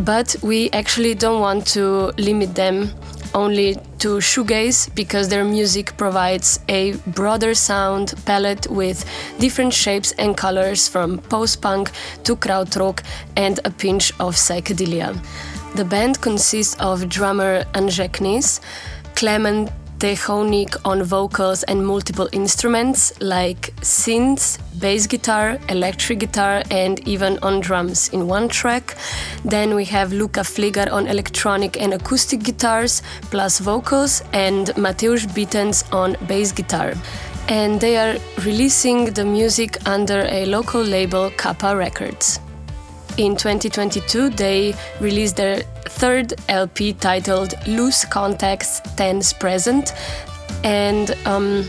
But 0.00 0.36
we 0.42 0.70
actually 0.70 1.14
don't 1.14 1.40
want 1.42 1.66
to 1.74 2.12
limit 2.16 2.54
them 2.54 2.94
only 3.38 3.76
to 3.98 4.18
shoegaze 4.30 4.92
because 4.94 5.28
their 5.28 5.44
music 5.44 5.96
provides 5.96 6.58
a 6.68 6.82
broader 7.18 7.54
sound 7.54 8.14
palette 8.26 8.66
with 8.68 9.04
different 9.38 9.72
shapes 9.72 10.10
and 10.18 10.36
colors 10.36 10.88
from 10.88 11.18
post-punk 11.34 11.90
to 12.24 12.34
krautrock 12.36 13.02
and 13.36 13.60
a 13.64 13.70
pinch 13.70 14.10
of 14.18 14.34
psychedelia. 14.34 15.10
The 15.76 15.84
band 15.84 16.20
consists 16.20 16.74
of 16.80 17.08
drummer 17.08 17.64
Anže 17.74 18.08
Knis, 18.16 18.60
Clement 19.14 19.70
Tehonik 19.98 20.76
on 20.84 21.02
vocals 21.02 21.64
and 21.64 21.84
multiple 21.84 22.28
instruments 22.30 23.12
like 23.20 23.74
synths, 23.82 24.58
bass 24.78 25.08
guitar, 25.08 25.58
electric 25.68 26.20
guitar, 26.20 26.62
and 26.70 27.00
even 27.08 27.36
on 27.42 27.60
drums 27.60 28.08
in 28.10 28.28
one 28.28 28.48
track. 28.48 28.96
Then 29.44 29.74
we 29.74 29.84
have 29.86 30.12
Luca 30.12 30.44
Fligar 30.44 30.88
on 30.92 31.08
electronic 31.08 31.80
and 31.80 31.94
acoustic 31.94 32.44
guitars, 32.44 33.02
plus 33.22 33.58
vocals, 33.58 34.22
and 34.32 34.68
Mateusz 34.76 35.26
Bitens 35.26 35.82
on 35.92 36.16
bass 36.28 36.52
guitar. 36.52 36.94
And 37.48 37.80
they 37.80 37.96
are 37.96 38.18
releasing 38.44 39.06
the 39.14 39.24
music 39.24 39.78
under 39.84 40.26
a 40.30 40.46
local 40.46 40.82
label, 40.82 41.30
Kapa 41.36 41.76
Records. 41.76 42.38
In 43.18 43.34
2022, 43.34 44.30
they 44.30 44.74
released 45.00 45.36
their 45.36 45.62
third 45.86 46.34
LP 46.48 46.92
titled 46.92 47.54
Loose 47.66 48.04
Contacts 48.04 48.80
Tense 48.94 49.32
Present, 49.32 49.92
and 50.62 51.10
um, 51.26 51.68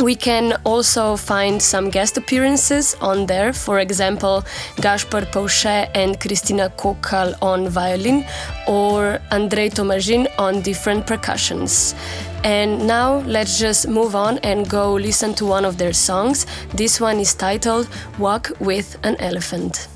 we 0.00 0.16
can 0.16 0.54
also 0.64 1.16
find 1.16 1.62
some 1.62 1.90
guest 1.90 2.16
appearances 2.16 2.96
on 3.00 3.26
there. 3.26 3.52
For 3.52 3.78
example, 3.78 4.44
Gaspar 4.80 5.26
Pauchet 5.26 5.90
and 5.94 6.18
Christina 6.18 6.72
Kokal 6.76 7.40
on 7.40 7.68
violin, 7.68 8.24
or 8.66 9.20
Andrei 9.30 9.68
Tomajin 9.68 10.26
on 10.38 10.60
different 10.60 11.06
percussions. 11.06 11.94
And 12.42 12.84
now 12.88 13.18
let's 13.26 13.60
just 13.60 13.86
move 13.86 14.16
on 14.16 14.38
and 14.38 14.68
go 14.68 14.94
listen 14.94 15.34
to 15.34 15.46
one 15.46 15.64
of 15.64 15.78
their 15.78 15.92
songs. 15.92 16.46
This 16.74 17.00
one 17.00 17.20
is 17.20 17.32
titled 17.32 17.86
Walk 18.18 18.50
with 18.58 18.98
an 19.04 19.14
Elephant. 19.20 19.89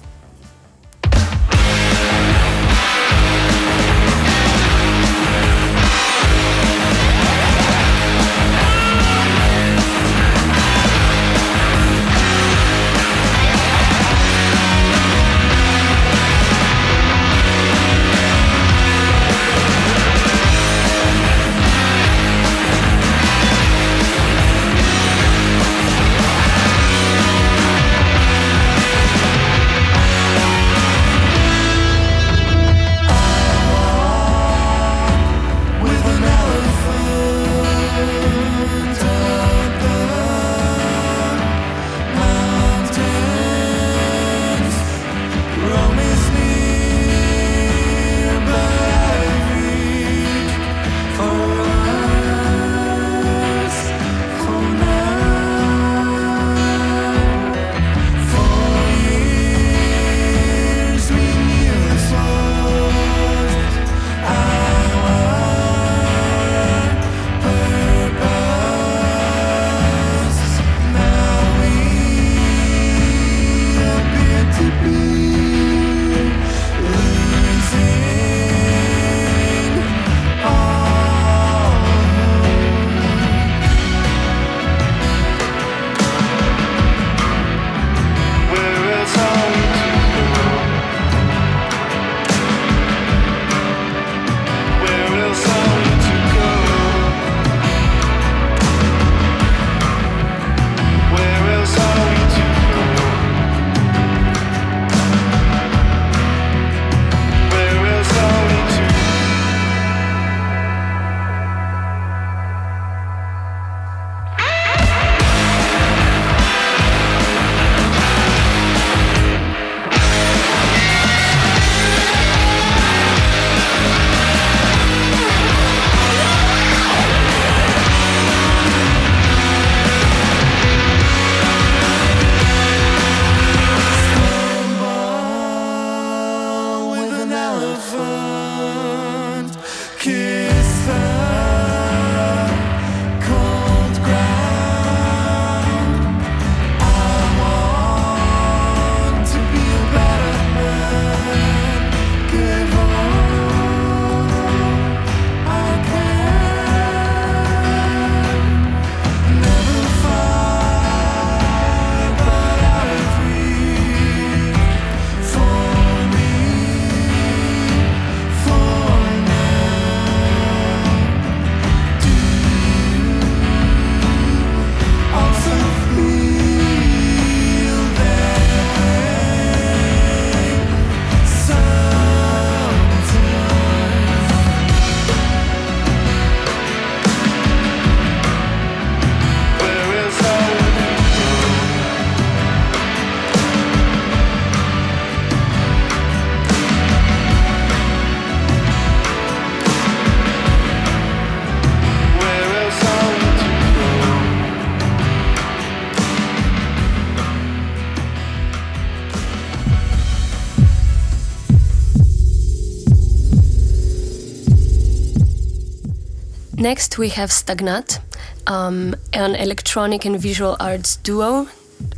Next, 216.65 216.97
we 216.97 217.11
have 217.11 217.29
Stagnat, 217.29 217.99
um, 218.47 218.95
an 219.13 219.35
electronic 219.35 220.07
and 220.07 220.19
visual 220.19 220.57
arts 220.59 220.97
duo 220.97 221.47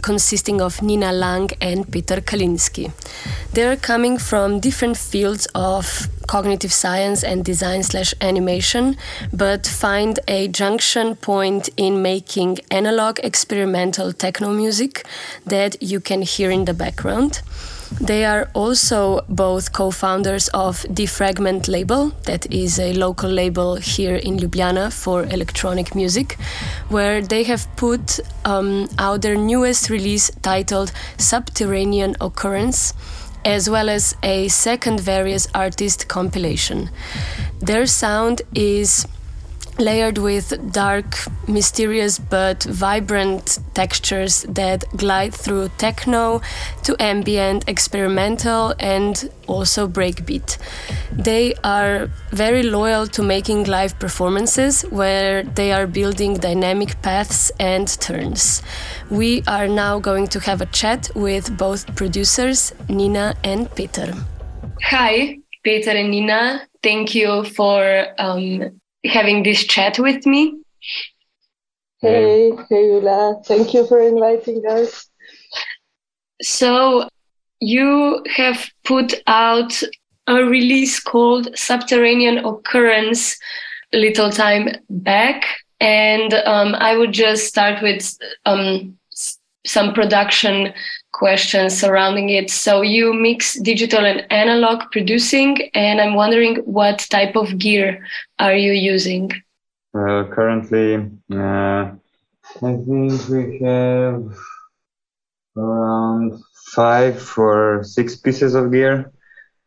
consisting 0.03 0.61
of 0.61 0.83
Nina 0.83 1.13
Lang 1.13 1.51
and 1.61 1.89
Peter 1.89 2.21
Kalinski. 2.21 2.91
They're 3.53 3.77
coming 3.77 4.19
from 4.19 4.59
different 4.59 4.97
fields 4.97 5.47
of 5.55 6.09
cognitive 6.27 6.73
science 6.73 7.23
and 7.23 7.45
design 7.45 7.85
slash 7.85 8.13
animation, 8.21 8.97
but 9.33 9.69
find 9.69 10.19
a 10.27 10.49
junction 10.49 11.15
point 11.15 11.69
in 11.77 12.03
making 12.03 12.59
analog 12.69 13.21
experimental 13.23 14.13
techno 14.13 14.53
music 14.53 15.07
that 15.45 15.81
you 15.81 16.01
can 16.01 16.23
hear 16.23 16.51
in 16.51 16.65
the 16.65 16.75
background. 16.75 17.41
They 18.01 18.25
are 18.25 18.49
also 18.55 19.25
both 19.29 19.73
co 19.73 19.91
founders 19.91 20.49
of 20.49 20.83
Defragment 20.93 21.69
Label, 21.69 22.13
that 22.25 22.51
is 22.53 22.79
a 22.79 22.93
local 22.93 23.31
label 23.31 23.77
here 23.77 24.17
in 24.17 24.39
Ljubljana 24.39 24.93
for 24.93 25.25
electronic 25.25 25.95
music, 25.95 26.37
where 26.89 27.23
they 27.23 27.45
have 27.45 27.67
put 27.77 28.21
um, 28.45 28.89
out 28.99 29.23
their 29.23 29.37
newest 29.37 29.89
release 29.89 30.31
titled 30.43 30.93
Subterranean 31.17 32.17
Occurrence 32.21 32.93
as 33.45 33.71
well 33.71 33.89
as 33.89 34.17
a 34.25 34.49
second 34.49 34.99
various 34.99 35.47
artist 35.55 36.09
compilation. 36.09 36.91
Their 37.61 37.87
sound 37.87 38.43
is 38.55 39.07
layered 39.79 40.19
with 40.19 40.73
dark, 40.73 41.17
mysterious 41.49 42.19
but 42.19 42.63
vibrant 42.65 43.59
textures 43.75 44.43
that 44.49 44.85
glide 44.97 45.35
through 45.35 45.71
techno 45.79 46.41
to 46.83 46.97
ambient, 47.01 47.69
experimental, 47.69 48.75
and 48.79 49.31
also 49.47 49.87
breakbeat. 49.87 50.59
They 51.13 51.55
are 51.65 52.11
very 52.31 52.63
loyal 52.63 53.07
to 53.09 53.23
making 53.23 53.65
live 53.65 53.99
performances 53.99 54.83
where 54.91 55.43
they 55.43 55.73
are 55.73 55.87
building 55.87 56.35
dynamic 56.35 57.01
paths 57.03 57.51
and 57.59 57.89
turns. 58.01 58.63
We 59.11 59.43
are 59.47 59.69
now 59.69 59.99
going 59.99 60.29
to 60.29 60.41
have 60.41 60.61
a 60.61 60.67
chat 60.67 61.11
with 61.15 61.57
both 61.57 61.95
producers, 61.95 62.73
Nina 62.89 63.35
and 63.45 63.73
Peter. 63.75 64.15
Hi, 64.83 65.39
Peter 65.63 65.91
and 65.91 66.11
Nina. 66.11 66.67
Thank 66.83 67.15
you 67.15 67.45
for 67.45 68.07
um, 68.19 68.81
having 69.07 69.43
this 69.43 69.65
chat 69.65 69.99
with 69.99 70.27
me. 70.27 70.59
Hey, 72.01 72.53
hey, 72.69 72.87
Ula. 72.87 73.41
Thank 73.45 73.75
you 73.75 73.87
for 73.87 74.01
inviting 74.01 74.63
us. 74.69 75.09
So, 76.43 77.09
you 77.61 78.23
have 78.37 78.69
put 78.85 79.15
out 79.27 79.83
a 80.27 80.45
release 80.45 81.01
called 81.01 81.57
Subterranean 81.57 82.39
Occurrence 82.39 83.39
a 83.95 83.99
little 83.99 84.31
time 84.31 84.69
back. 84.91 85.45
And 85.81 86.35
um, 86.35 86.75
I 86.75 86.97
would 86.97 87.13
just 87.13 87.47
start 87.47 87.83
with 87.83 88.17
um, 88.45 88.99
some 89.67 89.93
production 89.93 90.73
questions 91.17 91.81
surrounding 91.81 92.29
it. 92.29 92.51
So 92.51 92.83
you 92.83 93.15
mix 93.15 93.59
digital 93.61 94.05
and 94.05 94.27
analog 94.31 94.91
producing, 94.93 95.71
and 95.75 96.01
I'm 96.01 96.15
wondering 96.15 96.57
what 96.79 96.99
type 97.11 97.37
of 97.37 97.59
gear 97.59 98.07
are 98.39 98.55
you 98.55 98.73
using? 98.73 99.31
Uh, 99.95 100.25
currently, 100.37 101.11
uh, 101.33 101.83
I 102.69 102.73
think 102.87 103.29
we 103.29 103.59
have 103.65 104.21
around 105.57 106.39
five 106.75 107.19
or 107.39 107.83
six 107.83 108.17
pieces 108.17 108.55
of 108.55 108.71
gear. 108.71 109.11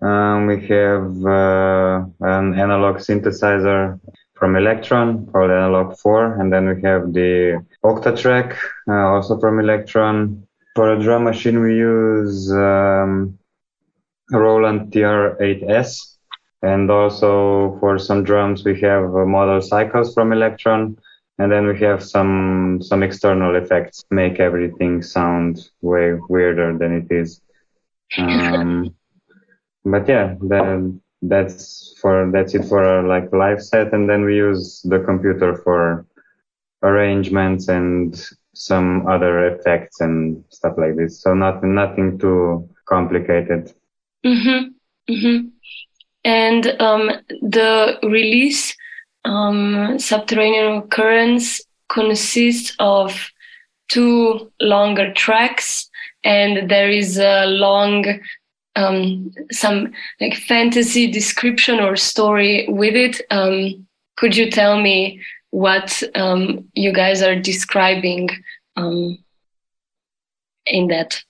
Um, 0.01 0.45
we 0.45 0.57
have 0.67 1.07
uh, 1.25 2.05
an 2.21 2.45
analog 2.65 2.97
synthesizer 2.97 3.99
from 4.35 4.53
Elektron 4.53 5.29
called 5.31 5.51
Analog 5.51 5.97
4, 5.97 6.39
and 6.39 6.53
then 6.53 6.69
we 6.69 6.81
have 6.83 7.11
the 7.11 7.65
Octatrack, 7.83 8.55
uh, 8.87 8.93
also 9.13 9.37
from 9.39 9.57
Elektron. 9.57 10.43
For 10.75 10.93
a 10.93 11.01
drum 11.01 11.23
machine, 11.23 11.61
we 11.61 11.75
use 11.75 12.51
um, 12.51 13.37
Roland 14.31 14.91
TR8S, 14.91 16.17
and 16.61 16.89
also 16.91 17.77
for 17.79 17.97
some 17.97 18.23
drums, 18.23 18.63
we 18.63 18.79
have 18.81 19.09
model 19.09 19.61
cycles 19.61 20.13
from 20.13 20.29
Elektron. 20.31 20.97
and 21.39 21.49
then 21.51 21.65
we 21.65 21.79
have 21.79 22.03
some 22.03 22.79
some 22.81 23.01
external 23.01 23.55
effects 23.55 24.03
make 24.11 24.39
everything 24.39 25.01
sound 25.01 25.69
way 25.81 26.13
weirder 26.29 26.77
than 26.77 26.91
it 26.93 27.07
is. 27.09 27.41
Um, 28.17 28.93
but 29.85 30.07
yeah, 30.07 30.35
then 30.41 31.01
that's 31.21 31.95
for 32.01 32.29
that's 32.31 32.53
it 32.53 32.65
for 32.65 32.83
our 32.83 33.03
like 33.07 33.31
live 33.31 33.63
set, 33.63 33.93
and 33.93 34.09
then 34.09 34.23
we 34.25 34.35
use 34.35 34.81
the 34.83 34.99
computer 34.99 35.55
for 35.63 36.05
arrangements 36.83 37.69
and 37.69 38.21
some 38.59 39.07
other 39.07 39.47
effects 39.47 40.01
and 40.01 40.43
stuff 40.49 40.73
like 40.77 40.97
this. 40.97 41.21
So 41.21 41.33
not 41.33 41.63
nothing 41.63 42.19
too 42.19 42.69
complicated. 42.85 43.71
Mm-hmm. 44.25 45.13
Mm-hmm. 45.13 45.47
And 46.25 46.81
um, 46.81 47.09
the 47.41 47.97
release 48.03 48.75
um, 49.23 49.97
Subterranean 49.97 50.89
currents 50.89 51.61
consists 51.87 52.75
of 52.79 53.31
two 53.87 54.51
longer 54.59 55.13
tracks, 55.13 55.89
and 56.25 56.69
there 56.69 56.89
is 56.89 57.17
a 57.17 57.45
long 57.45 58.19
um, 58.75 59.31
some 59.53 59.93
like 60.19 60.35
fantasy 60.35 61.09
description 61.09 61.79
or 61.79 61.95
story 61.95 62.67
with 62.67 62.95
it. 62.95 63.21
Um, 63.31 63.87
could 64.17 64.35
you 64.35 64.51
tell 64.51 64.81
me 64.81 65.21
what 65.51 66.01
um, 66.15 66.69
you 66.73 66.93
guys 66.93 67.21
are 67.21 67.35
describing 67.35 68.29
um, 68.75 69.17
in 70.65 70.87
that? 70.87 71.21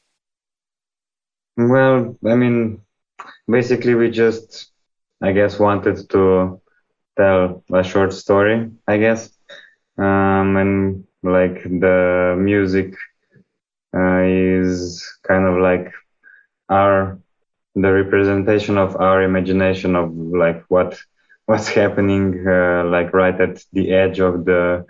Well, 1.57 2.17
I 2.25 2.35
mean, 2.35 2.81
basically, 3.49 3.95
we 3.95 4.09
just, 4.11 4.71
I 5.21 5.31
guess, 5.31 5.59
wanted 5.59 6.09
to 6.09 6.61
tell 7.17 7.63
a 7.73 7.83
short 7.83 8.13
story, 8.13 8.71
I 8.87 8.97
guess, 8.97 9.29
um, 9.97 10.55
and 10.57 11.03
like 11.23 11.63
the 11.63 12.35
music 12.39 12.95
uh, 13.95 14.21
is 14.23 15.05
kind 15.27 15.45
of 15.45 15.57
like 15.61 15.91
our 16.69 17.19
the 17.75 17.91
representation 17.91 18.77
of 18.77 18.95
our 18.97 19.23
imagination 19.23 19.95
of 19.95 20.13
like 20.15 20.63
what 20.69 20.97
what's 21.49 21.69
happening 21.69 22.45
uh, 22.47 22.83
like 22.85 23.11
right 23.13 23.39
at 23.41 23.65
the 23.73 23.91
edge 23.91 24.19
of 24.19 24.45
the 24.45 24.85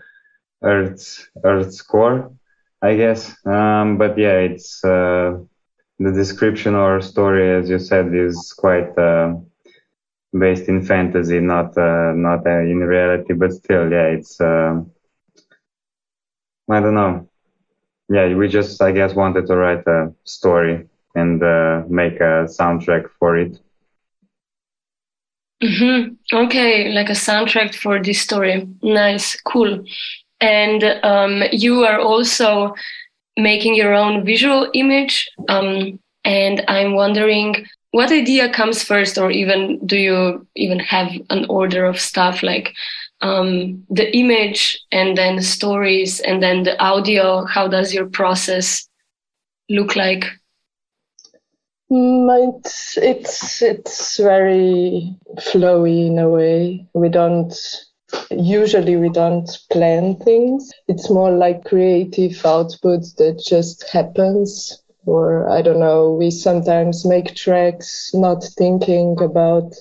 earth's 0.63 1.29
earth's 1.45 1.81
core 1.81 2.31
i 2.81 2.95
guess. 2.95 3.21
Um, 3.45 3.97
but 3.97 4.17
yeah 4.17 4.37
it's 4.49 4.83
uh, 4.83 5.37
the 5.99 6.11
description 6.11 6.75
or 6.75 7.01
story 7.01 7.45
as 7.57 7.69
you 7.69 7.79
said 7.79 8.13
is 8.13 8.53
quite 8.57 8.91
uh, 8.97 9.35
based 10.37 10.67
in 10.69 10.83
fantasy 10.83 11.39
not 11.39 11.77
uh, 11.77 12.13
not 12.13 12.45
uh, 12.45 12.61
in 12.73 12.79
reality. 12.79 13.33
But 13.33 13.53
still 13.53 13.91
yeah 13.91 14.07
it's 14.17 14.39
uh, 14.41 14.81
i 16.69 16.79
don't 16.81 16.95
know. 16.95 17.29
Yeah 18.09 18.35
we 18.35 18.47
just 18.49 18.81
i 18.81 18.91
guess 18.91 19.13
wanted 19.15 19.47
to 19.47 19.55
write 19.55 19.87
a 19.87 20.13
story 20.25 20.87
and 21.15 21.39
make 21.89 22.19
a 22.19 22.47
soundtrack 22.59 23.05
for 23.19 23.37
it. 23.37 23.59
Mm-hmm. 25.61 26.13
Okay, 26.35 26.89
like 26.89 27.09
a 27.09 27.13
soundtrack 27.13 27.75
for 27.75 28.01
this 28.01 28.21
story. 28.21 28.67
Nice, 28.81 29.39
cool. 29.41 29.83
And 30.39 30.83
um, 31.03 31.43
you 31.51 31.83
are 31.83 31.99
also 31.99 32.73
making 33.35 33.75
your 33.75 33.93
own 33.93 34.25
visual 34.25 34.69
image. 34.73 35.29
Um, 35.49 35.99
and 36.23 36.63
I'm 36.67 36.93
wondering 36.93 37.65
what 37.91 38.11
idea 38.11 38.53
comes 38.53 38.83
first, 38.83 39.17
or 39.17 39.31
even 39.31 39.85
do 39.85 39.97
you 39.97 40.47
even 40.55 40.79
have 40.79 41.11
an 41.29 41.45
order 41.49 41.85
of 41.85 41.99
stuff 41.99 42.43
like 42.43 42.73
um, 43.21 43.83
the 43.89 44.15
image 44.15 44.79
and 44.91 45.17
then 45.17 45.41
stories 45.41 46.19
and 46.21 46.41
then 46.41 46.63
the 46.63 46.81
audio? 46.81 47.45
How 47.45 47.67
does 47.67 47.93
your 47.93 48.05
process 48.05 48.87
look 49.69 49.95
like? 49.95 50.25
Mm, 51.91 52.55
it's 52.57 52.97
it's 52.97 53.61
it's 53.61 54.17
very 54.17 55.15
flowy 55.37 56.07
in 56.07 56.17
a 56.19 56.29
way. 56.29 56.87
We 56.93 57.09
don't 57.09 57.53
usually 58.31 58.95
we 58.95 59.09
don't 59.09 59.49
plan 59.71 60.15
things. 60.17 60.71
It's 60.87 61.09
more 61.09 61.31
like 61.31 61.65
creative 61.65 62.43
output 62.45 63.01
that 63.17 63.43
just 63.45 63.87
happens. 63.89 64.81
Or 65.05 65.49
I 65.49 65.61
don't 65.61 65.79
know. 65.79 66.13
We 66.13 66.31
sometimes 66.31 67.05
make 67.05 67.35
tracks 67.35 68.11
not 68.13 68.43
thinking 68.57 69.17
about 69.21 69.73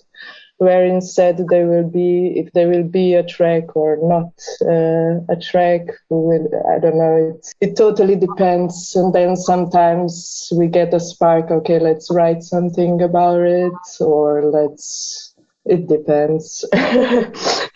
where 0.58 0.84
instead 0.84 1.38
there 1.48 1.66
will 1.66 1.88
be 1.88 2.32
if 2.36 2.52
there 2.52 2.68
will 2.68 2.84
be 2.84 3.14
a 3.14 3.22
track 3.22 3.76
or 3.76 3.96
not 4.02 4.32
uh, 4.62 5.20
a 5.32 5.36
track 5.40 5.82
will, 6.10 6.46
i 6.74 6.78
don't 6.78 6.98
know 6.98 7.34
it, 7.34 7.54
it 7.60 7.76
totally 7.76 8.16
depends 8.16 8.94
and 8.96 9.12
then 9.12 9.36
sometimes 9.36 10.52
we 10.56 10.66
get 10.66 10.92
a 10.94 11.00
spark 11.00 11.50
okay 11.50 11.78
let's 11.78 12.10
write 12.10 12.42
something 12.42 13.00
about 13.02 13.40
it 13.40 13.72
or 14.00 14.44
let's 14.50 15.28
it 15.68 15.86
depends. 15.86 16.64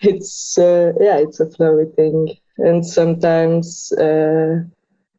it's 0.01 0.57
uh, 0.57 0.93
yeah, 0.99 1.17
it's 1.17 1.39
a 1.39 1.45
flowy 1.45 1.93
thing, 1.95 2.35
and 2.57 2.85
sometimes 2.85 3.91
uh, 3.93 4.63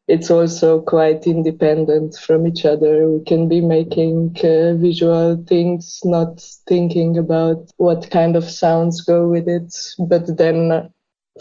it's 0.07 0.29
also 0.29 0.81
quite 0.81 1.25
independent 1.25 2.15
from 2.15 2.45
each 2.45 2.65
other. 2.65 3.09
We 3.09 3.23
can 3.23 3.49
be 3.49 3.61
making 3.61 4.37
uh, 4.43 4.75
visual 4.75 5.43
things, 5.47 5.99
not 6.03 6.41
thinking 6.67 7.17
about 7.17 7.71
what 7.77 8.11
kind 8.11 8.35
of 8.35 8.43
sounds 8.43 9.01
go 9.01 9.27
with 9.27 9.47
it, 9.47 9.73
but 9.97 10.37
then 10.37 10.91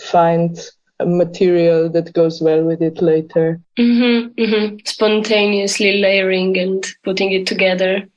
find 0.01 0.59
a 0.99 1.07
material 1.07 1.91
that 1.91 2.13
goes 2.15 2.41
well 2.41 2.65
with 2.65 2.81
it 2.81 3.03
later. 3.03 3.61
Mm-hmm, 3.79 4.43
mm-hmm. 4.43 4.77
Spontaneously 4.87 6.01
layering 6.01 6.57
and 6.59 6.87
putting 7.03 7.33
it 7.33 7.47
together. 7.47 8.09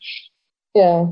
Yeah. 0.73 1.07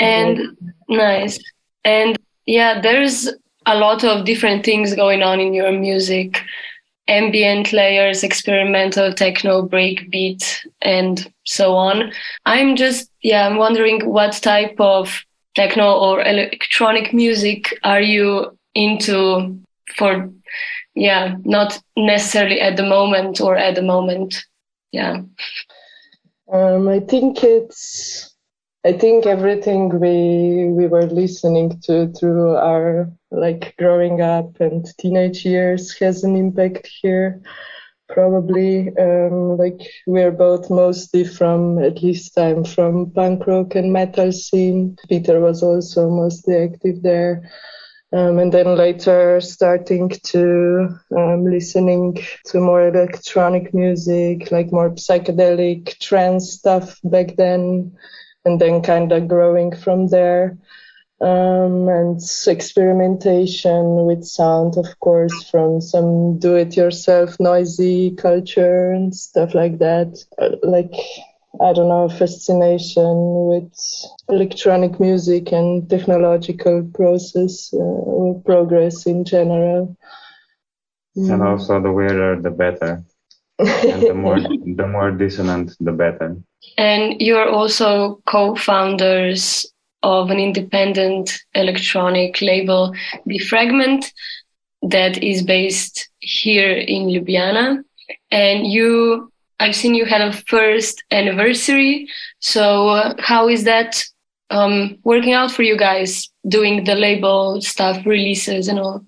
And 0.00 0.56
nice. 0.88 1.38
And 1.84 2.18
yeah, 2.44 2.80
there's 2.80 3.28
a 3.64 3.76
lot 3.76 4.04
of 4.04 4.26
different 4.26 4.64
things 4.66 4.94
going 4.94 5.22
on 5.22 5.40
in 5.40 5.54
your 5.54 5.72
music 5.72 6.42
ambient 7.08 7.72
layers, 7.72 8.22
experimental 8.22 9.12
techno, 9.12 9.66
breakbeat, 9.66 10.58
and 10.82 11.32
so 11.44 11.74
on. 11.74 12.12
I'm 12.46 12.76
just, 12.76 13.10
yeah, 13.22 13.46
I'm 13.46 13.56
wondering 13.56 14.08
what 14.08 14.32
type 14.34 14.76
of 14.78 15.22
techno 15.54 15.92
or 15.92 16.22
electronic 16.22 17.12
music 17.12 17.78
are 17.84 18.00
you 18.00 18.56
into 18.74 19.58
for, 19.96 20.30
yeah, 20.94 21.36
not 21.44 21.78
necessarily 21.96 22.60
at 22.60 22.76
the 22.76 22.86
moment 22.86 23.40
or 23.40 23.56
at 23.56 23.74
the 23.74 23.82
moment. 23.82 24.44
Yeah. 24.92 25.22
Um, 26.52 26.88
I 26.88 27.00
think 27.00 27.42
it's 27.42 28.34
I 28.86 28.92
think 28.92 29.24
everything 29.24 29.98
we 29.98 30.68
we 30.68 30.86
were 30.86 31.06
listening 31.06 31.80
to 31.84 32.12
through 32.12 32.56
our 32.56 33.10
like 33.34 33.74
growing 33.78 34.20
up 34.20 34.60
and 34.60 34.86
teenage 34.98 35.44
years 35.44 35.96
has 35.98 36.24
an 36.24 36.36
impact 36.36 36.88
here. 37.02 37.42
Probably 38.08 38.88
um, 38.98 39.56
like 39.56 39.80
we're 40.06 40.30
both 40.30 40.70
mostly 40.70 41.24
from 41.24 41.82
at 41.82 42.02
least 42.02 42.38
I'm 42.38 42.64
from 42.64 43.10
punk 43.10 43.46
rock 43.46 43.74
and 43.74 43.92
metal 43.92 44.30
scene. 44.30 44.96
Peter 45.08 45.40
was 45.40 45.62
also 45.62 46.10
mostly 46.10 46.56
active 46.56 47.02
there. 47.02 47.50
Um, 48.12 48.38
and 48.38 48.52
then 48.52 48.76
later 48.76 49.40
starting 49.40 50.08
to 50.08 50.88
um, 51.16 51.44
listening 51.44 52.16
to 52.46 52.60
more 52.60 52.86
electronic 52.86 53.74
music, 53.74 54.52
like 54.52 54.70
more 54.70 54.90
psychedelic 54.90 55.98
trance 55.98 56.52
stuff 56.52 57.00
back 57.02 57.34
then 57.36 57.96
and 58.44 58.60
then 58.60 58.82
kind 58.82 59.10
of 59.10 59.26
growing 59.26 59.74
from 59.74 60.08
there. 60.08 60.56
Um, 61.20 61.88
and 61.88 62.20
experimentation 62.46 64.04
with 64.04 64.24
sound, 64.24 64.76
of 64.76 64.98
course, 64.98 65.48
from 65.48 65.80
some 65.80 66.38
do 66.38 66.56
it 66.56 66.76
yourself 66.76 67.38
noisy 67.38 68.10
culture 68.16 68.90
and 68.90 69.14
stuff 69.14 69.54
like 69.54 69.78
that. 69.78 70.18
Uh, 70.38 70.56
like, 70.64 70.92
I 71.60 71.72
don't 71.72 71.88
know, 71.88 72.08
fascination 72.08 73.46
with 73.46 73.72
electronic 74.28 74.98
music 74.98 75.52
and 75.52 75.88
technological 75.88 76.82
process 76.92 77.72
uh, 77.72 77.78
with 77.78 78.44
progress 78.44 79.06
in 79.06 79.24
general. 79.24 79.96
And 81.14 81.40
mm. 81.40 81.46
also, 81.46 81.80
the 81.80 81.92
weirder, 81.92 82.40
the 82.42 82.50
better. 82.50 83.04
and 83.60 84.02
the 84.02 84.14
more, 84.14 84.40
the 84.76 84.88
more 84.88 85.12
dissonant, 85.12 85.76
the 85.78 85.92
better. 85.92 86.36
And 86.76 87.20
you're 87.20 87.48
also 87.48 88.20
co 88.26 88.56
founders 88.56 89.64
of 90.04 90.30
an 90.30 90.38
independent 90.38 91.40
electronic 91.54 92.40
label, 92.42 92.94
Defragment, 93.26 94.12
that 94.82 95.22
is 95.22 95.42
based 95.42 96.08
here 96.20 96.72
in 96.72 97.08
Ljubljana. 97.08 97.82
And 98.30 98.66
you, 98.66 99.32
I've 99.58 99.74
seen 99.74 99.94
you 99.94 100.04
had 100.04 100.20
a 100.20 100.32
first 100.32 101.02
anniversary. 101.10 102.08
So, 102.40 102.88
uh, 102.88 103.14
how 103.18 103.48
is 103.48 103.64
that 103.64 104.04
um, 104.50 104.98
working 105.04 105.32
out 105.32 105.50
for 105.50 105.62
you 105.62 105.76
guys, 105.76 106.28
doing 106.46 106.84
the 106.84 106.94
label 106.94 107.60
stuff, 107.62 108.04
releases, 108.04 108.68
and 108.68 108.78
all? 108.78 109.04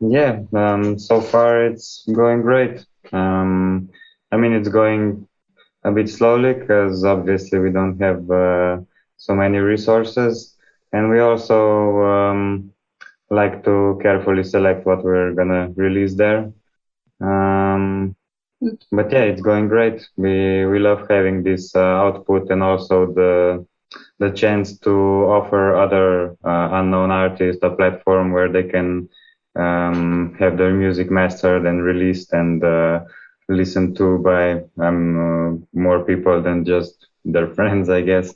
Yeah, 0.00 0.42
um, 0.54 0.96
so 0.96 1.20
far 1.20 1.66
it's 1.66 2.04
going 2.14 2.42
great. 2.42 2.86
Um, 3.12 3.90
I 4.30 4.36
mean, 4.36 4.52
it's 4.52 4.68
going 4.68 5.26
a 5.82 5.90
bit 5.90 6.08
slowly 6.08 6.54
because 6.54 7.04
obviously 7.04 7.58
we 7.58 7.70
don't 7.72 7.98
have 8.00 8.30
uh, 8.30 8.78
so 9.18 9.34
many 9.36 9.58
resources. 9.58 10.56
And 10.92 11.10
we 11.10 11.20
also 11.20 12.02
um, 12.04 12.70
like 13.30 13.64
to 13.64 13.98
carefully 14.02 14.44
select 14.44 14.86
what 14.86 15.04
we're 15.04 15.34
gonna 15.34 15.70
release 15.76 16.16
there. 16.16 16.52
Um, 17.20 18.16
but 18.92 19.10
yeah 19.12 19.22
it's 19.22 19.42
going 19.42 19.68
great. 19.68 20.06
We 20.16 20.66
we 20.66 20.78
love 20.80 21.06
having 21.10 21.42
this 21.44 21.74
uh, 21.76 21.80
output 22.06 22.50
and 22.50 22.62
also 22.62 23.06
the 23.12 23.64
the 24.18 24.30
chance 24.30 24.78
to 24.80 24.90
offer 25.38 25.74
other 25.76 26.36
uh, 26.44 26.68
unknown 26.72 27.10
artists 27.10 27.62
a 27.62 27.70
platform 27.70 28.32
where 28.32 28.48
they 28.50 28.64
can 28.64 29.08
um, 29.56 30.34
have 30.38 30.58
their 30.58 30.72
music 30.72 31.10
mastered 31.10 31.66
and 31.66 31.82
released 31.84 32.32
and 32.32 32.64
uh, 32.64 33.00
listened 33.48 33.96
to 33.96 34.18
by 34.18 34.62
um, 34.80 35.00
uh, 35.26 35.78
more 35.78 36.04
people 36.04 36.42
than 36.42 36.64
just 36.64 37.06
their 37.24 37.48
friends, 37.56 37.88
I 37.90 38.02
guess. 38.02 38.34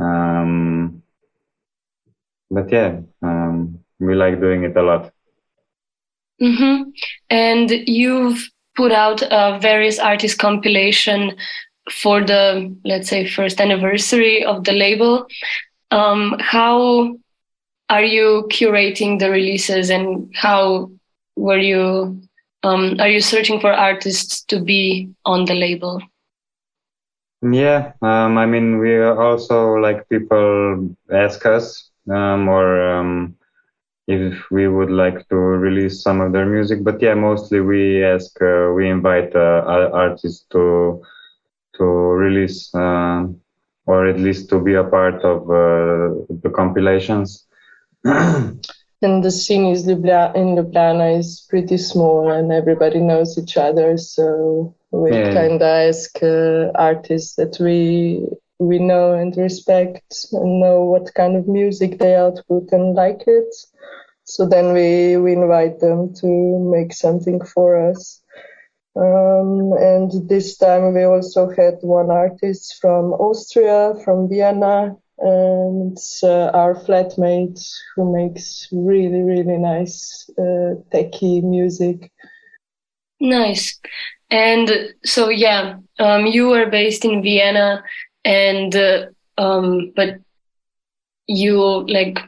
Um, 0.00 1.02
but 2.50 2.70
yeah, 2.70 3.00
um, 3.22 3.80
we 3.98 4.14
like 4.14 4.40
doing 4.40 4.64
it 4.64 4.76
a 4.76 4.82
lot. 4.82 5.12
Mm-hmm. 6.40 6.90
And 7.30 7.70
you've 7.70 8.48
put 8.76 8.92
out 8.92 9.22
a 9.22 9.58
various 9.60 9.98
artist 9.98 10.38
compilation 10.38 11.36
for 11.90 12.22
the, 12.22 12.74
let's 12.84 13.08
say, 13.08 13.26
first 13.28 13.60
anniversary 13.60 14.44
of 14.44 14.64
the 14.64 14.72
label. 14.72 15.26
Um, 15.90 16.36
how 16.38 17.16
are 17.88 18.04
you 18.04 18.46
curating 18.50 19.18
the 19.18 19.30
releases 19.30 19.90
and 19.90 20.30
how 20.34 20.90
were 21.36 21.58
you 21.58 22.22
um, 22.64 22.96
are 22.98 23.08
you 23.08 23.20
searching 23.20 23.60
for 23.60 23.72
artists 23.72 24.42
to 24.44 24.60
be 24.60 25.10
on 25.24 25.44
the 25.44 25.54
label? 25.54 26.02
Yeah, 27.42 27.92
um, 28.02 28.36
I 28.36 28.46
mean, 28.46 28.78
we 28.78 29.00
also 29.00 29.74
like 29.74 30.08
people 30.08 30.94
ask 31.12 31.46
us 31.46 31.90
um, 32.10 32.48
or 32.48 32.90
um, 32.90 33.36
if 34.08 34.50
we 34.50 34.66
would 34.68 34.90
like 34.90 35.28
to 35.28 35.36
release 35.36 36.02
some 36.02 36.20
of 36.20 36.32
their 36.32 36.46
music. 36.46 36.82
But 36.82 37.00
yeah, 37.00 37.14
mostly 37.14 37.60
we 37.60 38.02
ask, 38.02 38.40
uh, 38.42 38.72
we 38.74 38.88
invite 38.88 39.34
uh, 39.36 39.62
artists 39.92 40.46
to 40.50 41.02
to 41.76 41.84
release 41.84 42.74
uh, 42.74 43.26
or 43.86 44.06
at 44.06 44.18
least 44.18 44.48
to 44.50 44.60
be 44.60 44.74
a 44.74 44.84
part 44.84 45.22
of 45.24 45.42
uh, 45.48 46.14
the 46.42 46.50
compilations. 46.54 47.46
and 48.04 49.24
the 49.24 49.30
scene 49.30 49.66
is 49.66 49.86
Ljubljana, 49.86 50.34
in 50.34 50.56
Ljubljana 50.56 51.18
is 51.18 51.46
pretty 51.48 51.78
small 51.78 52.30
and 52.30 52.52
everybody 52.52 53.00
knows 53.00 53.38
each 53.38 53.56
other. 53.56 53.96
So 53.96 54.74
we 54.90 55.12
yeah. 55.12 55.34
kind 55.34 55.54
of 55.54 55.62
ask 55.62 56.22
uh, 56.22 56.70
artists 56.74 57.34
that 57.36 57.58
we 57.60 58.26
we 58.58 58.78
know 58.78 59.14
and 59.14 59.36
respect 59.36 60.26
and 60.32 60.60
know 60.60 60.84
what 60.84 61.14
kind 61.14 61.36
of 61.36 61.46
music 61.46 61.98
they 61.98 62.16
output 62.16 62.72
and 62.72 62.94
like 62.94 63.22
it. 63.26 63.54
So 64.24 64.46
then 64.46 64.72
we, 64.72 65.16
we 65.16 65.32
invite 65.32 65.78
them 65.78 66.12
to 66.14 66.58
make 66.74 66.92
something 66.92 67.40
for 67.44 67.90
us. 67.90 68.20
Um, 68.96 69.72
and 69.78 70.28
this 70.28 70.56
time 70.56 70.92
we 70.92 71.04
also 71.04 71.48
had 71.50 71.78
one 71.82 72.10
artist 72.10 72.78
from 72.80 73.12
Austria, 73.12 73.94
from 74.04 74.28
Vienna, 74.28 74.96
and 75.18 75.96
uh, 76.22 76.50
our 76.54 76.74
flatmate 76.74 77.60
who 77.94 78.12
makes 78.12 78.68
really 78.70 79.22
really 79.22 79.58
nice 79.58 80.30
uh, 80.38 80.78
techie 80.92 81.42
music 81.42 82.12
nice 83.18 83.80
and 84.30 84.70
so 85.04 85.28
yeah 85.28 85.76
um, 85.98 86.26
you 86.26 86.52
are 86.52 86.66
based 86.66 87.04
in 87.04 87.22
vienna 87.22 87.82
and 88.24 88.76
uh, 88.76 89.06
um, 89.38 89.92
but 89.96 90.18
you 91.26 91.56
like 91.88 92.18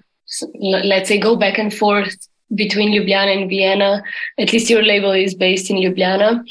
let's 0.61 1.09
say 1.09 1.19
go 1.19 1.37
back 1.37 1.59
and 1.59 1.75
forth 1.75 2.17
between 2.55 2.93
ljubljana 2.93 3.41
and 3.41 3.49
vienna 3.49 4.03
at 4.39 4.53
least 4.53 4.71
your 4.71 4.83
label 4.83 5.13
is 5.13 5.35
based 5.35 5.71
in 5.71 5.77
ljubljana 5.77 6.45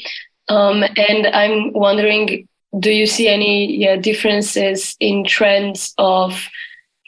um, 0.48 0.82
and 0.96 1.26
i'm 1.26 1.72
wondering 1.72 2.48
do 2.78 2.90
you 2.90 3.06
see 3.06 3.28
any 3.28 3.76
yeah, 3.76 3.96
differences 3.96 4.96
in 5.00 5.24
trends 5.24 5.92
of 5.98 6.48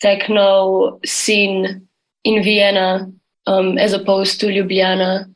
techno 0.01 0.99
scene 1.05 1.87
in 2.25 2.43
Vienna 2.43 3.11
um, 3.47 3.79
as 3.79 3.93
opposed 3.93 4.41
to 4.41 4.47
Ljubljana? 4.47 5.33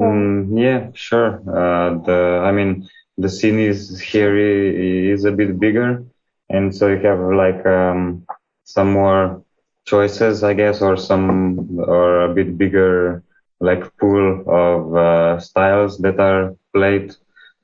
Mm, 0.00 0.58
yeah, 0.58 0.88
sure. 0.94 1.40
Uh, 1.48 1.98
the 2.06 2.42
I 2.44 2.52
mean, 2.52 2.88
the 3.16 3.28
scene 3.28 3.58
is 3.58 4.00
here 4.00 4.36
is 4.36 5.24
a 5.24 5.32
bit 5.32 5.58
bigger, 5.58 6.04
and 6.48 6.74
so 6.74 6.88
you 6.88 6.98
have 6.98 7.20
like 7.44 7.64
um, 7.66 8.24
some 8.64 8.92
more 8.92 9.42
choices, 9.86 10.42
I 10.44 10.54
guess, 10.54 10.80
or 10.82 10.96
some 10.96 11.78
or 11.80 12.22
a 12.22 12.34
bit 12.34 12.56
bigger 12.58 13.22
like 13.60 13.84
pool 13.98 14.44
of 14.46 14.96
uh, 14.96 15.38
styles 15.40 15.98
that 15.98 16.18
are 16.20 16.54
played. 16.74 17.14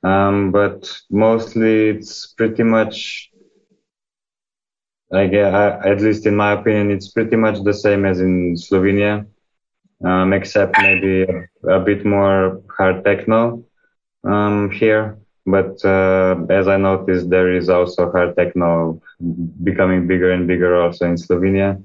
Um, 0.03 0.51
but 0.53 0.91
mostly 1.11 1.89
it's 1.91 2.33
pretty 2.37 2.63
much 2.63 3.31
like 5.11 5.33
uh, 5.33 5.79
at 5.85 6.01
least 6.01 6.27
in 6.27 6.37
my 6.37 6.53
opinion, 6.53 6.91
it's 6.91 7.11
pretty 7.11 7.37
much 7.37 7.63
the 7.63 7.73
same 7.75 8.05
as 8.05 8.21
in 8.21 8.55
Slovenia, 8.57 9.27
um, 10.03 10.33
except 10.33 10.77
maybe 10.79 11.27
a, 11.69 11.81
bit 11.81 12.05
more 12.05 12.63
hard 12.77 13.05
techno 13.05 13.65
um, 14.25 14.71
here. 14.71 15.19
But 15.47 15.85
uh, 15.85 16.37
as 16.49 16.69
I 16.69 16.79
noticed, 16.79 17.29
there 17.29 17.53
is 17.53 17.69
also 17.69 18.11
hard 18.11 18.35
techno 18.37 19.01
becoming 19.63 20.07
bigger 20.07 20.33
and 20.33 20.47
bigger 20.47 20.81
also 20.81 21.05
in 21.07 21.17
Slovenia. 21.17 21.83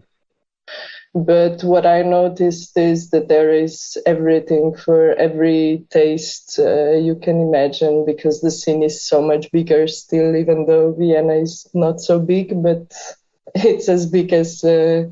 But 1.15 1.63
what 1.63 1.87
I 1.87 2.03
noticed 2.03 2.77
is 2.77 3.09
that 3.09 3.29
there 3.29 3.51
is 3.51 3.97
everything 4.05 4.75
for 4.75 5.15
every 5.15 5.85
taste 5.89 6.59
uh, 6.59 6.91
you 6.91 7.15
can 7.15 7.41
imagine 7.41 8.05
because 8.05 8.41
the 8.41 8.51
scene 8.51 8.83
is 8.83 9.01
so 9.03 9.19
much 9.19 9.51
bigger 9.51 9.87
still, 9.87 10.35
even 10.35 10.67
though 10.67 10.93
Vienna 10.93 11.33
is 11.33 11.67
not 11.73 11.99
so 11.99 12.19
big, 12.19 12.61
but 12.61 12.93
it's 13.55 13.89
as 13.89 14.05
big 14.05 14.31
as 14.33 14.63
uh, 14.63 15.09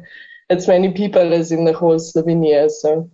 as 0.49 0.67
many 0.67 0.91
people 0.93 1.33
as 1.33 1.51
in 1.51 1.65
the 1.65 1.73
whole 1.73 1.97
Slovenia. 1.97 2.69
So 2.69 3.09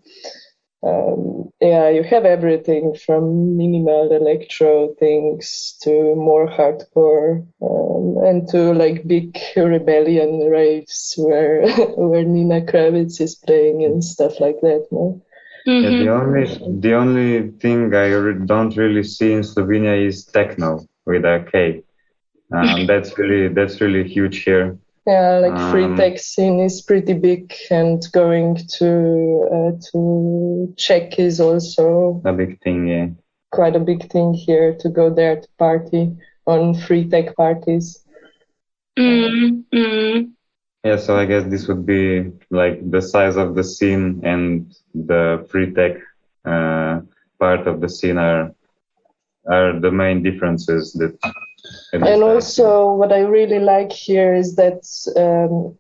um, 0.84 1.49
yeah, 1.61 1.89
you 1.89 2.03
have 2.03 2.25
everything 2.25 2.93
from 2.93 3.55
minimal 3.55 4.11
electro 4.11 4.93
things 4.99 5.77
to 5.84 6.13
more 6.15 6.47
hardcore 6.47 7.47
um, 7.61 8.25
and 8.25 8.47
to 8.49 8.73
like 8.73 9.07
big 9.07 9.38
rebellion 9.55 10.49
raves 10.49 11.15
where 11.17 11.65
where 11.95 12.25
Nina 12.25 12.61
Kraviz 12.61 13.21
is 13.21 13.36
playing 13.36 13.86
and 13.86 14.03
stuff 14.03 14.41
like 14.41 14.59
that. 14.61 14.88
No? 14.91 15.21
Mm-hmm. 15.65 15.91
Yeah, 15.91 16.03
the 16.03 16.09
only 16.11 16.79
the 16.81 16.93
only 16.95 17.51
thing 17.51 17.95
I 17.95 18.09
don't 18.45 18.75
really 18.75 19.03
see 19.03 19.31
in 19.31 19.41
Slovenia 19.41 20.05
is 20.05 20.25
techno 20.25 20.86
with 21.05 21.25
a 21.25 21.45
K. 21.51 21.84
Um, 22.53 22.86
that's 22.86 23.17
really 23.17 23.47
that's 23.47 23.81
really 23.81 24.07
huge 24.07 24.43
here. 24.43 24.77
Yeah, 25.05 25.39
like 25.39 25.59
um, 25.59 25.71
free 25.71 25.95
tech 25.97 26.17
scene 26.17 26.59
is 26.59 26.81
pretty 26.81 27.13
big, 27.13 27.53
and 27.69 28.01
going 28.13 28.55
to 28.79 29.49
uh, 29.51 29.71
to 29.91 30.73
Czech 30.77 31.19
is 31.19 31.41
also 31.41 32.21
a 32.23 32.31
big 32.31 32.61
thing. 32.61 32.87
Yeah, 32.87 33.07
quite 33.51 33.75
a 33.75 33.79
big 33.79 34.09
thing 34.09 34.33
here 34.33 34.75
to 34.79 34.89
go 34.89 35.09
there 35.09 35.41
to 35.41 35.47
party 35.59 36.15
on 36.47 36.73
free 36.73 37.09
tech 37.09 37.35
parties. 37.35 38.05
Mm-hmm. 38.97 40.31
Yeah, 40.83 40.97
so 40.97 41.17
I 41.17 41.25
guess 41.25 41.45
this 41.45 41.67
would 41.67 41.85
be 41.85 42.31
like 42.49 42.89
the 42.89 43.01
size 43.01 43.37
of 43.37 43.55
the 43.55 43.63
scene 43.63 44.21
and 44.23 44.75
the 44.93 45.45
free 45.49 45.73
tech 45.73 45.97
uh, 46.45 47.01
part 47.39 47.67
of 47.67 47.81
the 47.81 47.89
scene 47.89 48.17
are 48.17 48.53
are 49.49 49.79
the 49.79 49.91
main 49.91 50.23
differences 50.23 50.93
that 50.93 51.17
and 51.93 52.24
also 52.24 52.93
what 52.93 53.11
i 53.11 53.20
really 53.20 53.59
like 53.59 53.91
here 53.91 54.34
is 54.34 54.55
that 54.55 54.84
um, 55.18 55.78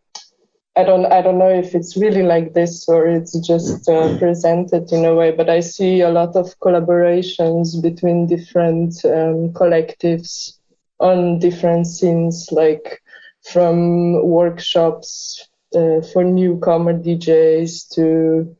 i 0.75 0.83
don't 0.83 1.05
i 1.11 1.21
don't 1.21 1.37
know 1.37 1.49
if 1.49 1.75
it's 1.75 1.97
really 1.97 2.23
like 2.23 2.53
this 2.53 2.87
or 2.87 3.07
it's 3.07 3.37
just 3.39 3.87
uh, 3.89 4.17
presented 4.17 4.91
in 4.91 5.05
a 5.05 5.13
way 5.13 5.31
but 5.31 5.49
i 5.49 5.59
see 5.59 6.01
a 6.01 6.09
lot 6.09 6.35
of 6.35 6.57
collaborations 6.59 7.81
between 7.81 8.27
different 8.27 8.93
um, 9.05 9.51
collectives 9.53 10.57
on 10.99 11.39
different 11.39 11.85
scenes 11.85 12.49
like 12.51 13.01
from 13.41 14.25
workshops 14.25 15.49
uh, 15.75 16.01
for 16.13 16.23
newcomer 16.23 16.93
djs 16.93 17.89
to 17.93 18.55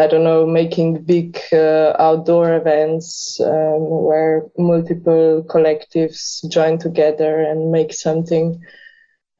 I 0.00 0.06
don't 0.06 0.24
know, 0.24 0.46
making 0.46 1.04
big 1.04 1.38
uh, 1.52 1.94
outdoor 1.98 2.54
events 2.54 3.38
um, 3.40 3.80
where 4.06 4.46
multiple 4.58 5.44
collectives 5.48 6.48
join 6.50 6.78
together 6.78 7.40
and 7.40 7.70
make 7.70 7.92
something. 7.92 8.60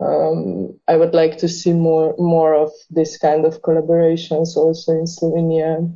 Um, 0.01 0.79
I 0.89 0.97
would 0.97 1.15
like 1.15 1.39
to 1.39 1.49
see 1.49 1.73
more 1.73 2.15
more 2.19 2.55
of 2.55 2.71
this 2.91 3.19
kind 3.19 3.45
of 3.45 3.63
collaborations 3.63 4.57
also 4.57 4.93
in 4.93 5.07
Slovenia. 5.07 5.91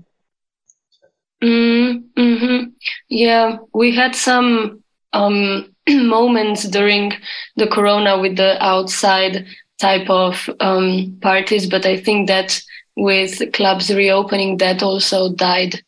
Mm, 1.43 2.05
hmm 2.17 2.65
Yeah, 3.09 3.59
we 3.75 3.95
had 3.95 4.15
some 4.15 4.83
um, 5.13 5.75
moments 5.89 6.65
during 6.65 7.13
the 7.57 7.67
corona 7.67 8.19
with 8.19 8.37
the 8.37 8.63
outside 8.63 9.47
type 9.79 10.09
of 10.09 10.49
um, 10.61 11.19
parties, 11.21 11.69
but 11.69 11.87
I 11.87 11.97
think 11.97 12.29
that 12.29 12.61
with 12.97 13.53
clubs 13.53 13.93
reopening 13.93 14.57
that 14.59 14.83
also 14.83 15.33
died 15.35 15.83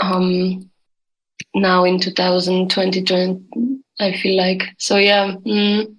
um, 0.00 0.68
now 1.54 1.84
in 1.84 1.98
2020 2.00 3.78
i 4.00 4.12
feel 4.12 4.36
like. 4.36 4.62
So 4.78 4.96
yeah 4.96 5.34
mm. 5.46 5.94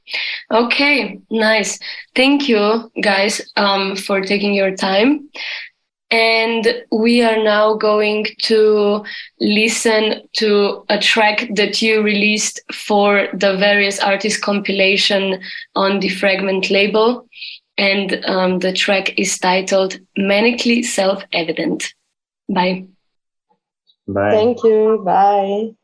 okay 0.52 1.20
nice. 1.30 1.80
Thank 2.16 2.48
you 2.50 2.92
guys 3.02 3.42
um, 3.56 3.96
for 3.96 4.22
taking 4.22 4.54
your 4.54 4.76
time. 4.76 5.30
And 6.12 6.84
we 6.92 7.22
are 7.22 7.44
now 7.44 7.76
going 7.76 8.26
to 8.44 9.06
listen 9.40 10.24
to 10.38 10.84
a 10.90 10.98
track 10.98 11.48
that 11.54 11.84
you 11.84 12.02
released 12.02 12.60
for 12.74 13.28
the 13.34 13.58
various 13.58 14.00
artists 14.00 14.40
compilation 14.40 15.40
on 15.76 16.00
the 16.00 16.10
fragment 16.10 16.72
label 16.72 17.28
and 17.80 18.26
um, 18.26 18.60
the 18.60 18.74
track 18.74 19.18
is 19.18 19.40
titled 19.40 19.98
Manically 20.18 20.84
Self 20.84 21.24
Evident. 21.32 21.94
Bye. 22.50 22.88
Bye. 24.06 24.32
Thank 24.32 24.64
you. 24.64 25.02
Bye. 25.06 25.76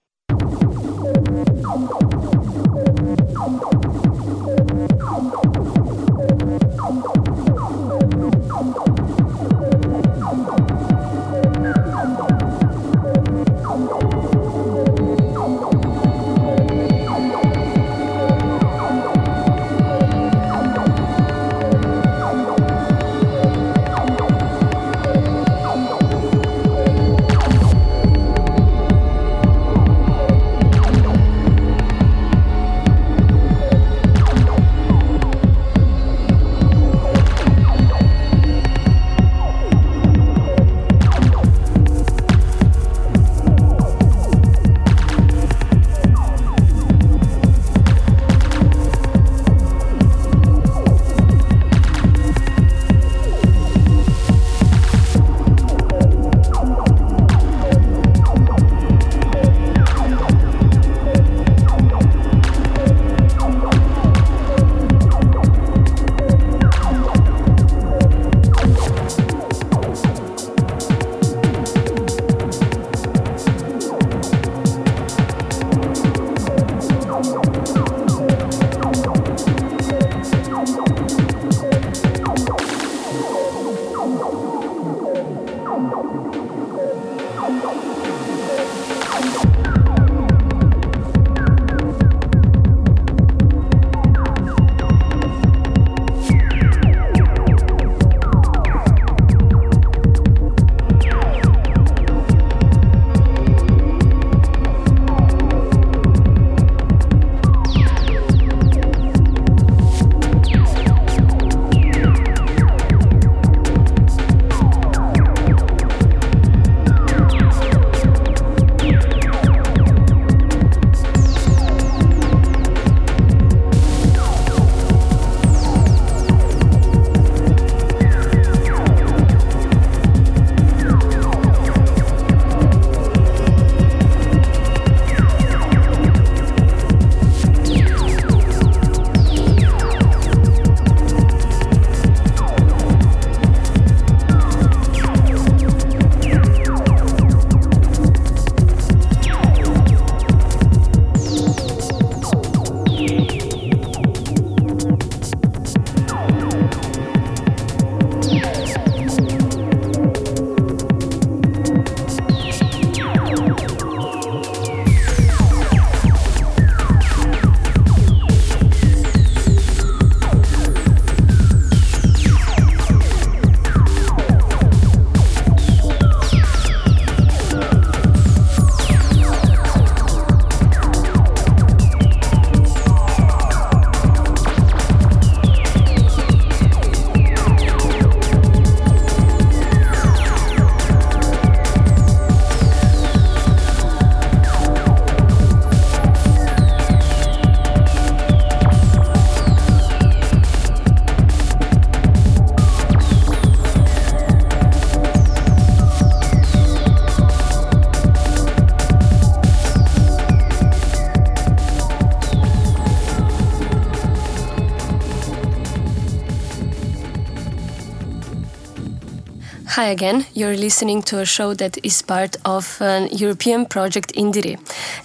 Hi 219.86 219.92
again. 219.92 220.26
You're 220.34 220.58
listening 220.58 221.04
to 221.04 221.20
a 221.20 221.26
show 221.26 221.54
that 221.54 221.78
is 221.86 222.02
part 222.02 222.38
of 222.44 222.82
an 222.82 223.08
European 223.12 223.68
project 223.68 224.16
Indire. 224.16 224.58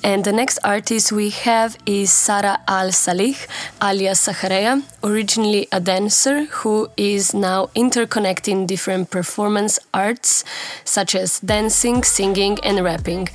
And 0.02 0.24
the 0.24 0.32
next 0.32 0.58
artist 0.64 1.12
we 1.12 1.28
have 1.28 1.76
is 1.84 2.10
Sara 2.10 2.60
Al 2.66 2.90
Salih, 2.90 3.36
alias 3.82 4.26
Sahareya, 4.26 4.82
originally 5.04 5.68
a 5.72 5.78
dancer 5.78 6.46
who 6.46 6.90
is 6.96 7.34
now 7.34 7.66
interconnecting 7.76 8.66
different 8.66 9.10
performance 9.10 9.78
arts 9.92 10.42
such 10.84 11.14
as 11.14 11.40
dancing, 11.40 12.02
singing, 12.02 12.58
and 12.62 12.82
rapping. 12.82 13.28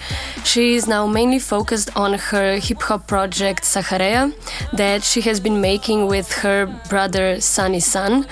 She 0.44 0.74
is 0.74 0.88
now 0.88 1.06
mainly 1.06 1.38
focused 1.38 1.96
on 1.96 2.14
her 2.16 2.58
hip 2.58 2.82
hop 2.82 3.08
project 3.08 3.64
Sahareya 3.64 4.34
that 4.74 5.04
she 5.04 5.22
has 5.22 5.40
been 5.40 5.62
making 5.62 6.08
with 6.08 6.32
her 6.34 6.66
brother 6.90 7.40
Sunny 7.42 7.80
Sun, 7.80 8.26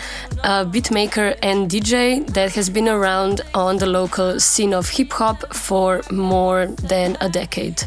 a 0.44 0.66
beatmaker 0.66 1.38
and 1.44 1.70
DJ 1.70 2.26
that 2.34 2.54
has 2.54 2.68
been 2.72 2.90
around 2.90 3.42
on 3.54 3.78
the 3.78 3.86
local 3.86 4.40
scene 4.40 4.74
of 4.74 4.90
hip 4.90 5.12
hop 5.14 5.54
for 5.54 6.02
more 6.12 6.66
than 6.66 7.16
a 7.22 7.30
decade. 7.30 7.84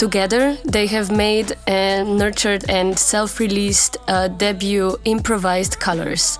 Together, 0.00 0.56
they 0.64 0.86
have 0.86 1.10
made 1.10 1.52
and 1.66 2.16
nurtured 2.16 2.64
and 2.70 2.98
self 2.98 3.38
released 3.38 3.98
a 4.08 4.12
uh, 4.12 4.28
debut 4.28 4.96
improvised 5.04 5.78
colors. 5.78 6.38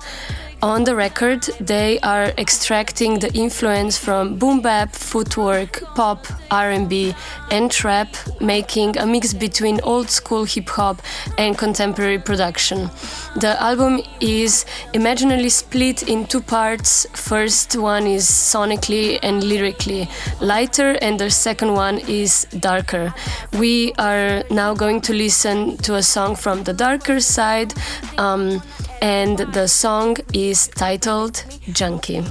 On 0.63 0.83
the 0.83 0.95
record, 0.95 1.41
they 1.59 1.99
are 2.01 2.25
extracting 2.37 3.17
the 3.17 3.33
influence 3.33 3.97
from 3.97 4.37
boom 4.37 4.61
bap, 4.61 4.93
footwork, 4.93 5.81
pop, 5.95 6.27
R&B, 6.51 7.15
and 7.49 7.71
trap, 7.71 8.15
making 8.39 8.95
a 8.97 9.07
mix 9.07 9.33
between 9.33 9.81
old 9.81 10.11
school 10.11 10.43
hip 10.43 10.69
hop 10.69 11.01
and 11.39 11.57
contemporary 11.57 12.19
production. 12.19 12.91
The 13.37 13.59
album 13.59 14.01
is 14.19 14.65
imaginarily 14.93 15.49
split 15.49 16.07
in 16.07 16.27
two 16.27 16.41
parts. 16.41 17.07
First 17.13 17.75
one 17.75 18.05
is 18.05 18.29
sonically 18.29 19.17
and 19.23 19.43
lyrically 19.43 20.07
lighter, 20.41 20.91
and 21.01 21.19
the 21.19 21.31
second 21.31 21.73
one 21.73 21.97
is 22.07 22.45
darker. 22.59 23.15
We 23.57 23.93
are 23.97 24.43
now 24.51 24.75
going 24.75 25.01
to 25.01 25.13
listen 25.13 25.77
to 25.77 25.95
a 25.95 26.03
song 26.03 26.35
from 26.35 26.65
the 26.65 26.73
darker 26.73 27.19
side. 27.19 27.73
Um, 28.19 28.61
and 29.01 29.39
the 29.39 29.67
song 29.67 30.15
is 30.33 30.67
titled 30.67 31.43
Junkie. 31.71 32.23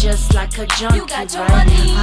just 0.00 0.32
like 0.34 0.56
a 0.56 0.66
junkie, 0.66 1.00
right? 1.00 1.28
Ah, 1.36 1.36
ah, 1.36 1.99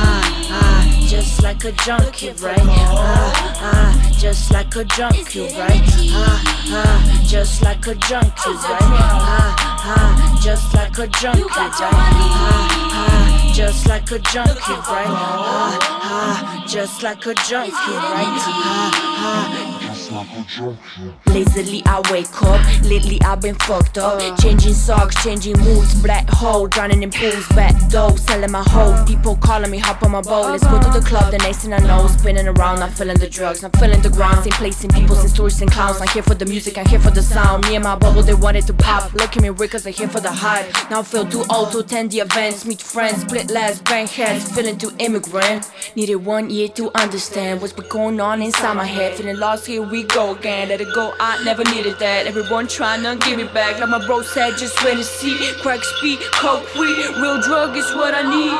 just 1.18 1.41
like 1.41 1.65
a 1.65 1.72
junkie, 1.72 2.30
right? 2.43 2.59
Ah, 2.61 3.57
ah, 3.59 4.11
just 4.20 4.51
like 4.53 4.76
a 4.76 4.84
junkie, 4.84 5.47
right? 5.57 5.82
Ah, 6.11 6.61
ah, 6.70 7.24
just 7.26 7.63
like 7.63 7.88
a 7.88 7.95
junkie, 7.95 8.53
right? 8.70 8.84
Ah, 8.84 9.55
ah, 9.97 10.39
just 10.43 10.76
like 10.76 10.95
a 10.99 11.07
junkie, 11.07 11.41
right? 11.49 11.89
Ah, 11.89 12.68
ah, 12.93 13.51
just 13.51 13.88
like 13.88 14.11
a 14.11 14.20
junkie, 14.20 14.78
right? 14.93 15.09
Ah, 15.09 15.80
ah, 16.03 16.65
just 16.68 17.01
like 17.01 17.26
a 17.26 17.34
junkie, 17.34 17.72
right? 17.72 18.38
Ah, 18.45 19.74
ah. 19.74 19.76
Lazily 20.10 21.82
I 21.86 22.01
wake 22.10 22.41
up, 22.41 22.62
lately 22.84 23.22
I've 23.24 23.41
been 23.41 23.55
fucked 23.55 23.97
up. 23.97 24.22
Changing 24.39 24.74
socks, 24.74 25.22
changing 25.22 25.60
moods, 25.60 26.01
black 26.01 26.30
hole, 26.30 26.68
drowning 26.68 27.03
in 27.03 27.12
pools, 27.12 27.45
back 27.49 27.76
dough, 27.89 28.16
selling 28.16 28.51
my 28.51 28.64
hoe. 28.64 29.03
People 29.05 29.36
calling 29.36 29.70
me, 29.70 29.80
hop 29.80 30.01
on 30.03 30.12
my 30.12 30.22
boat, 30.22 30.51
let's 30.51 30.64
go 30.64 30.80
to 30.80 30.89
the 30.97 31.05
club. 31.05 31.32
The 31.32 31.39
next 31.39 31.58
thing 31.58 31.74
I 31.74 31.80
know, 31.80 32.08
spinning 32.08 32.47
around, 32.47 32.84
I'm 32.84 32.91
feeling 32.91 33.18
the 33.18 33.28
drugs, 33.28 33.64
I'm 33.66 33.72
feeling 33.72 34.01
the 34.01 34.10
ground, 34.10 34.43
same 34.43 34.53
place, 34.53 34.78
same 34.78 34.91
people, 34.91 35.16
same 35.16 35.28
stories 35.28 35.62
and 35.62 35.70
clowns. 35.70 35.99
I'm 35.99 36.08
here 36.10 36.24
for 36.24 36.36
the 36.36 36.45
music, 36.45 36.78
I'm 36.78 36.86
here 36.86 36.99
for 36.99 37.12
the 37.12 37.22
sound. 37.22 37.68
Me 37.68 37.76
and 37.76 37.84
my 37.84 37.97
bubble, 37.97 38.22
they 38.24 38.34
wanted 38.34 38.66
to 38.68 38.74
pop. 38.74 39.14
Look 39.14 39.36
at 39.36 39.43
me 39.43 39.49
weird, 39.49 39.72
cause 39.72 39.86
I'm 39.86 39.93
here 39.93 40.08
for 40.08 40.22
the 40.22 40.32
hype. 40.32 40.72
Now 40.89 41.01
I 41.01 41.03
feel 41.03 41.26
too 41.26 41.43
old 41.49 41.74
to 41.74 41.80
attend 41.80 42.12
the 42.12 42.20
events, 42.20 42.66
meet 42.66 42.82
friends, 42.82 43.22
split 43.22 43.51
last, 43.51 43.84
bang 43.84 44.08
heads, 44.08 44.49
feeling 44.51 44.78
too 44.78 44.91
immigrant. 44.99 45.70
Needed 45.95 46.16
one 46.16 46.49
year 46.49 46.70
to 46.70 46.91
understand 46.97 47.60
what's 47.60 47.74
been 47.74 47.89
going 47.89 48.22
on 48.22 48.41
inside 48.41 48.76
my 48.76 48.86
head, 48.86 49.16
feeling 49.16 49.38
lost, 49.38 49.68
here 49.68 49.82
we 49.82 49.97
go 50.04 50.36
again. 50.36 50.70
Let 50.70 50.82
it 50.82 50.93
go, 50.93 51.14
I 51.20 51.43
never 51.43 51.64
needed 51.64 51.98
that. 52.00 52.28
Everyone 52.28 52.68
trying 52.68 53.04
to 53.04 53.16
give 53.26 53.39
it 53.39 53.54
back. 53.54 53.80
Like 53.80 53.89
my 53.89 54.06
bro 54.06 54.22
said, 54.22 54.58
just 54.58 54.84
wait 54.84 54.95
and 54.95 55.06
see. 55.06 55.38
Crack 55.62 55.84
speed, 55.84 56.20
coke, 56.34 56.64
weed, 56.76 56.98
real 57.22 57.41
drug 57.41 57.76
is 57.78 57.93
what 57.95 58.14
I 58.14 58.24
need. 58.24 58.54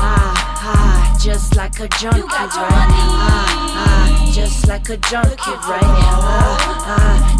Ah, 0.00 0.34
ah, 0.62 1.18
just 1.20 1.56
like 1.56 1.80
a 1.80 1.88
junkie, 2.00 2.20
right? 2.20 2.50
Ah, 2.54 3.76
ah, 3.82 4.32
just 4.32 4.68
like 4.68 4.88
a 4.88 4.96
junkie, 4.96 5.50
right? 5.68 5.82
Ah, 5.82 6.84
ah, 6.98 7.37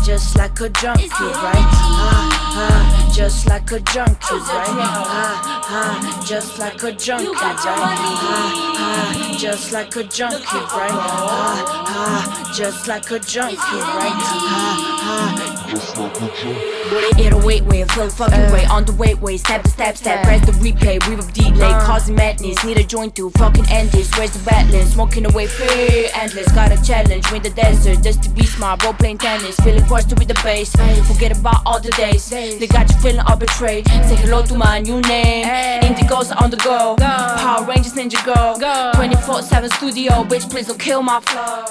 like 0.61 0.71
a 0.71 0.81
junkie, 0.81 1.09
right? 1.09 1.55
Ah, 1.55 2.31
ah, 2.57 3.13
just 3.15 3.47
like 3.47 3.71
a 3.71 3.79
junkie, 3.79 4.35
right? 4.35 4.67
Ah, 4.69 5.63
ah, 5.71 6.25
just 6.27 6.59
like 6.59 6.83
a 6.83 6.93
junkie, 6.93 7.29
right? 7.29 7.39
Ah, 7.47 8.53
ah, 8.77 9.37
just 9.39 9.71
like 9.71 9.95
a 9.95 10.03
junkie, 10.03 10.37
right? 10.43 10.91
Ah, 10.91 11.85
ah, 11.87 12.53
just 12.53 12.89
like 12.89 13.11
a 13.11 13.19
junkie, 13.21 13.57
right? 13.57 14.13
Ah, 14.13 15.55
ah. 15.55 15.58
It 15.71 17.33
a 17.33 17.37
wait 17.37 17.63
way, 17.65 17.85
flow 17.85 18.09
fucking 18.09 18.53
way, 18.53 18.65
on 18.67 18.87
the 18.87 18.93
way 18.95 19.13
way, 19.15 19.37
step 19.37 19.63
to 19.65 19.71
step, 19.71 19.99
step, 19.99 20.25
press 20.25 20.41
the 20.47 20.53
replay, 20.53 20.99
reverb 21.01 21.31
delay, 21.35 21.73
causing 21.85 22.15
madness, 22.15 22.65
need 22.65 22.79
a 22.79 22.85
joint 22.85 23.15
to 23.17 23.29
fucking 23.31 23.67
end 23.69 23.91
this. 23.91 24.11
Where's 24.17 24.31
the 24.31 24.39
balance? 24.49 24.93
Smoking 24.95 25.27
away 25.27 25.47
fear, 25.47 26.09
endless, 26.15 26.51
got 26.53 26.73
a 26.73 26.83
challenge, 26.83 27.31
win 27.31 27.43
the 27.43 27.51
desert, 27.51 28.03
just 28.03 28.23
to 28.23 28.31
be 28.31 28.47
smart, 28.47 28.83
role 28.83 28.95
playing 28.95 29.19
tennis, 29.19 29.57
feeling 29.61 29.85
crushed 29.85 30.09
with 30.19 30.29
the 30.29 30.41
bass, 30.43 30.73
forget 31.07 31.39
about 31.39 31.61
all 31.67 31.81
the 31.81 31.91
days, 31.91 32.31
they 32.31 32.67
got 32.67 32.89
you 32.91 32.99
feeling 33.01 33.21
arbitrary. 33.21 33.83
Say 33.85 34.17
hello 34.17 34.43
to 34.45 34.55
my 34.55 34.79
new 34.81 35.03
name, 35.03 35.45
Indigo's 35.83 36.31
on 36.33 36.49
the 36.51 36.57
go, 36.57 36.97
Power 36.97 37.65
Rangers 37.67 37.93
Ninja 37.93 38.25
Go, 38.25 38.59
24/7 38.95 39.71
studio, 39.75 40.25
bitch, 40.25 40.49
please 40.49 40.67
don't 40.67 40.79
kill 40.81 41.03
my 41.03 41.21
flow. 41.21 41.65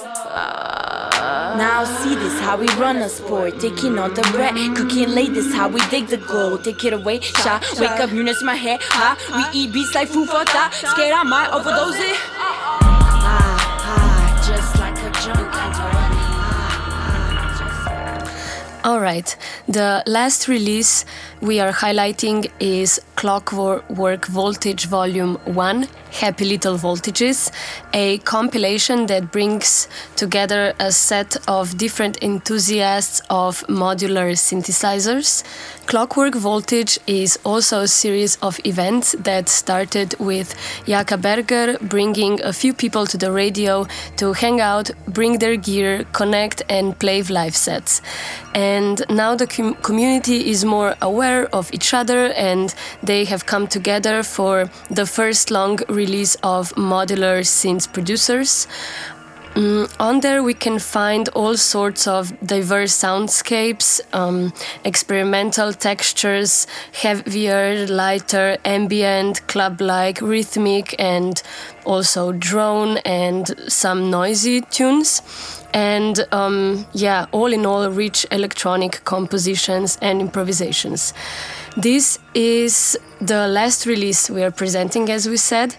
Now 1.38 1.84
see 1.84 2.16
this 2.16 2.40
how 2.40 2.58
we 2.58 2.68
run 2.76 2.98
a 2.98 3.10
sport, 3.10 3.60
taking 3.60 4.00
all 4.00 4.10
the 4.10 4.24
bread, 4.34 4.56
cooking 4.76 5.10
late. 5.10 5.34
This 5.34 5.54
how 5.54 5.68
we 5.70 5.80
dig 5.90 6.08
the 6.08 6.18
gold. 6.18 6.64
Take 6.64 6.84
it 6.86 6.94
away, 6.94 7.20
shot. 7.20 7.64
Wake 7.80 8.00
up, 8.00 8.12
units 8.12 8.42
in 8.42 8.48
my 8.48 8.56
head. 8.56 8.80
Ha, 8.82 9.18
we 9.36 9.60
eat 9.60 9.72
beats 9.74 9.94
like 9.94 10.08
food 10.08 10.28
for 10.30 10.44
thought. 10.46 10.74
Scared 10.74 11.14
I 11.14 11.24
might 11.24 11.50
overdose 11.50 11.96
it. 11.96 12.18
Ah, 12.40 12.80
ah, 13.92 14.44
just 14.48 14.80
like 14.80 14.98
a 14.98 15.12
junkie, 15.22 15.44
right? 15.44 16.14
All 18.84 19.02
right, 19.02 19.36
the 19.68 20.02
last 20.08 20.48
release 20.48 21.04
we 21.42 21.60
are 21.60 21.74
highlighting 21.74 22.50
is 22.60 23.02
Clockwork 23.16 24.28
Voltage 24.28 24.86
Volume 24.86 25.36
1 25.44 25.88
Happy 26.12 26.46
Little 26.46 26.78
Voltages, 26.78 27.52
a 27.94 28.18
compilation 28.20 29.08
that 29.08 29.32
brings 29.32 29.88
together 30.16 30.74
a 30.80 30.92
set 30.92 31.38
of 31.48 31.78
different 31.78 32.24
enthusiasts 32.24 33.22
of 33.30 33.66
modular 33.68 34.32
synthesizers. 34.34 35.44
Clockwork 35.86 36.36
Voltage 36.36 37.00
is 37.08 37.40
also 37.44 37.82
a 37.82 37.88
series 37.88 38.38
of 38.42 38.60
events 38.66 39.16
that 39.20 39.48
started 39.48 40.16
with 40.20 40.54
Jaka 40.86 41.22
Berger 41.22 41.78
bringing 41.82 42.42
a 42.44 42.52
few 42.52 42.74
people 42.74 43.06
to 43.06 43.18
the 43.18 43.32
radio 43.32 43.86
to 44.18 44.34
hang 44.34 44.60
out, 44.60 44.92
bring 45.08 45.40
their 45.40 45.56
gear, 45.56 46.06
connect, 46.12 46.62
and 46.68 46.98
play 47.00 47.22
live 47.24 47.56
sets. 47.56 48.02
And 48.54 49.04
now 49.10 49.36
the 49.36 49.48
com- 49.48 49.76
community 49.76 50.50
is 50.50 50.66
more 50.66 50.96
aware 51.02 51.46
of 51.56 51.74
each 51.74 51.94
other 51.94 52.34
and 52.34 52.74
they 53.04 53.26
have 53.26 53.46
come 53.46 53.68
together 53.68 54.24
for 54.24 54.70
the 54.90 55.06
first 55.06 55.52
long 55.52 55.80
release 55.88 56.07
of 56.44 56.74
modular 56.76 57.42
synth 57.44 57.92
producers. 57.92 58.68
Mm, 59.58 59.92
on 60.00 60.20
there, 60.20 60.44
we 60.44 60.54
can 60.54 60.78
find 60.78 61.30
all 61.30 61.58
sorts 61.58 62.06
of 62.06 62.32
diverse 62.46 62.96
soundscapes, 62.96 64.00
um, 64.14 64.54
experimental 64.84 65.74
textures, 65.74 66.68
heavier, 66.94 67.88
lighter, 67.88 68.58
ambient, 68.66 69.48
club 69.48 69.82
like, 69.82 70.22
rhythmic, 70.22 70.94
and 71.00 71.42
also 71.86 72.34
drone 72.34 72.98
and 72.98 73.56
some 73.68 74.12
noisy 74.12 74.62
tunes. 74.62 75.24
And 75.74 76.28
um, 76.32 76.86
yeah, 76.94 77.26
all 77.32 77.52
in 77.52 77.66
all, 77.66 77.90
rich 77.90 78.28
electronic 78.30 79.04
compositions 79.06 79.98
and 80.04 80.22
improvisations. 80.22 81.16
This 81.76 82.20
is 82.36 82.98
the 83.22 83.48
last 83.48 83.86
release 83.86 84.30
we 84.30 84.44
are 84.44 84.52
presenting, 84.52 85.10
as 85.12 85.28
we 85.28 85.38
said, 85.38 85.76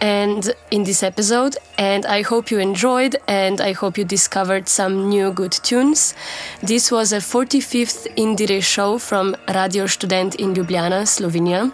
and 0.00 0.54
in 0.70 0.84
this 0.84 1.02
episode 1.02 1.56
and 1.78 2.06
i 2.06 2.22
hope 2.22 2.50
you 2.50 2.58
enjoyed 2.58 3.16
and 3.26 3.60
i 3.60 3.72
hope 3.72 3.98
you 3.98 4.04
discovered 4.04 4.68
some 4.68 5.08
new 5.08 5.32
good 5.32 5.52
tunes 5.52 6.14
this 6.62 6.90
was 6.90 7.12
a 7.12 7.18
45th 7.18 8.06
indire 8.16 8.62
show 8.62 8.98
from 8.98 9.34
radio 9.54 9.86
student 9.86 10.34
in 10.34 10.54
ljubljana 10.54 11.06
slovenia 11.06 11.70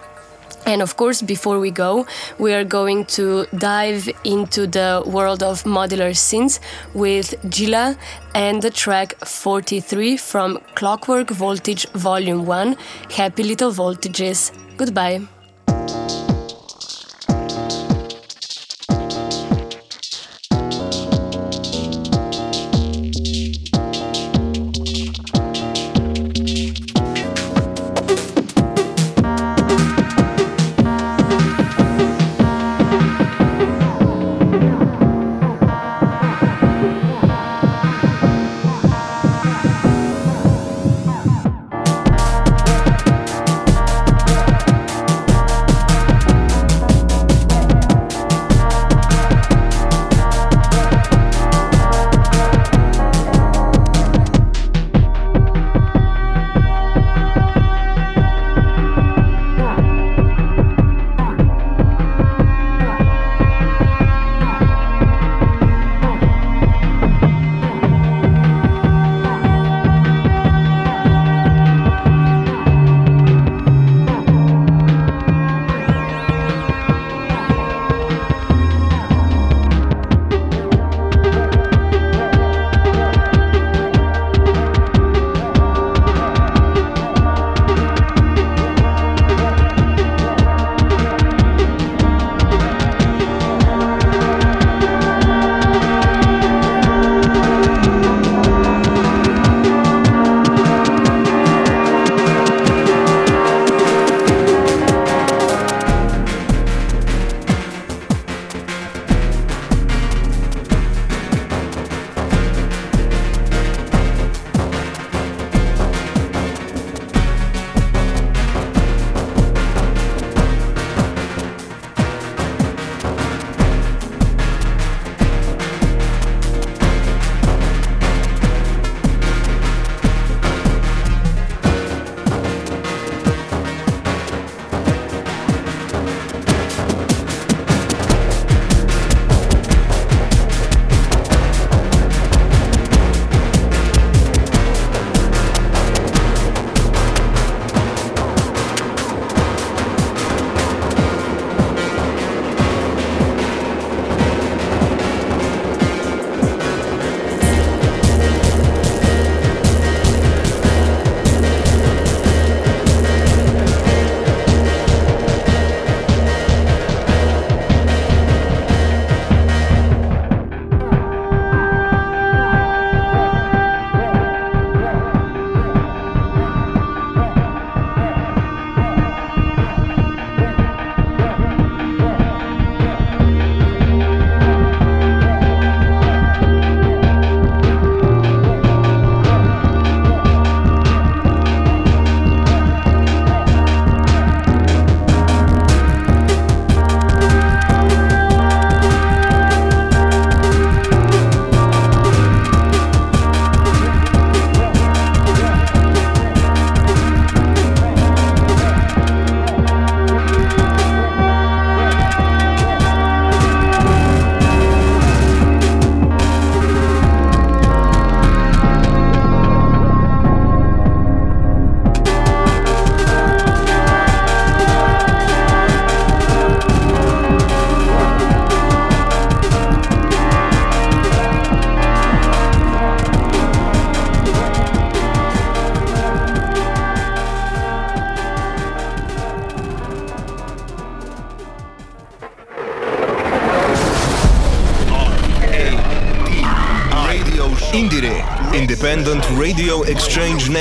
And 0.66 0.80
of 0.80 0.96
course, 0.96 1.20
before 1.20 1.60
we 1.60 1.70
go, 1.70 2.06
we 2.38 2.54
are 2.54 2.64
going 2.64 3.04
to 3.16 3.46
dive 3.56 4.08
into 4.24 4.66
the 4.66 5.02
world 5.06 5.42
of 5.42 5.64
modular 5.64 6.12
synths 6.14 6.58
with 6.94 7.34
Gila 7.50 7.96
and 8.34 8.62
the 8.62 8.70
track 8.70 9.14
43 9.24 10.16
from 10.16 10.58
Clockwork 10.74 11.30
Voltage 11.30 11.86
Volume 11.92 12.46
1 12.46 12.76
Happy 13.10 13.42
Little 13.42 13.72
Voltages. 13.72 14.52
Goodbye. 14.78 15.20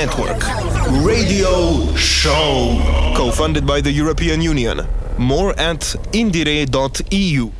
Network. 0.04 0.44
Radio 1.02 1.94
Show. 1.96 2.76
Co 3.16 3.30
funded 3.30 3.66
by 3.66 3.80
the 3.80 3.90
European 3.90 4.42
Union. 4.42 4.86
More 5.16 5.58
at 5.58 5.80
indire.eu. 6.12 7.50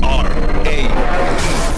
R 0.00 0.26
A 0.64 0.78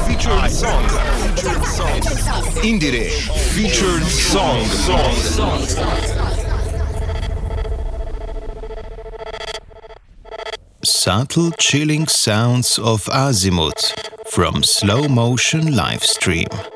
featured 0.07 0.51
song. 0.51 0.85
Featured 1.25 1.65
song. 1.65 2.43
Indire 2.71 3.09
featured 3.55 4.05
song. 4.05 4.61
Subtle 10.85 11.51
chilling 11.53 12.07
sounds 12.07 12.79
of 12.79 13.09
Azimuth 13.11 13.95
from 14.29 14.63
Slow 14.63 15.09
Motion 15.09 15.73
Livestream. 15.73 16.49
Indire, 16.51 16.76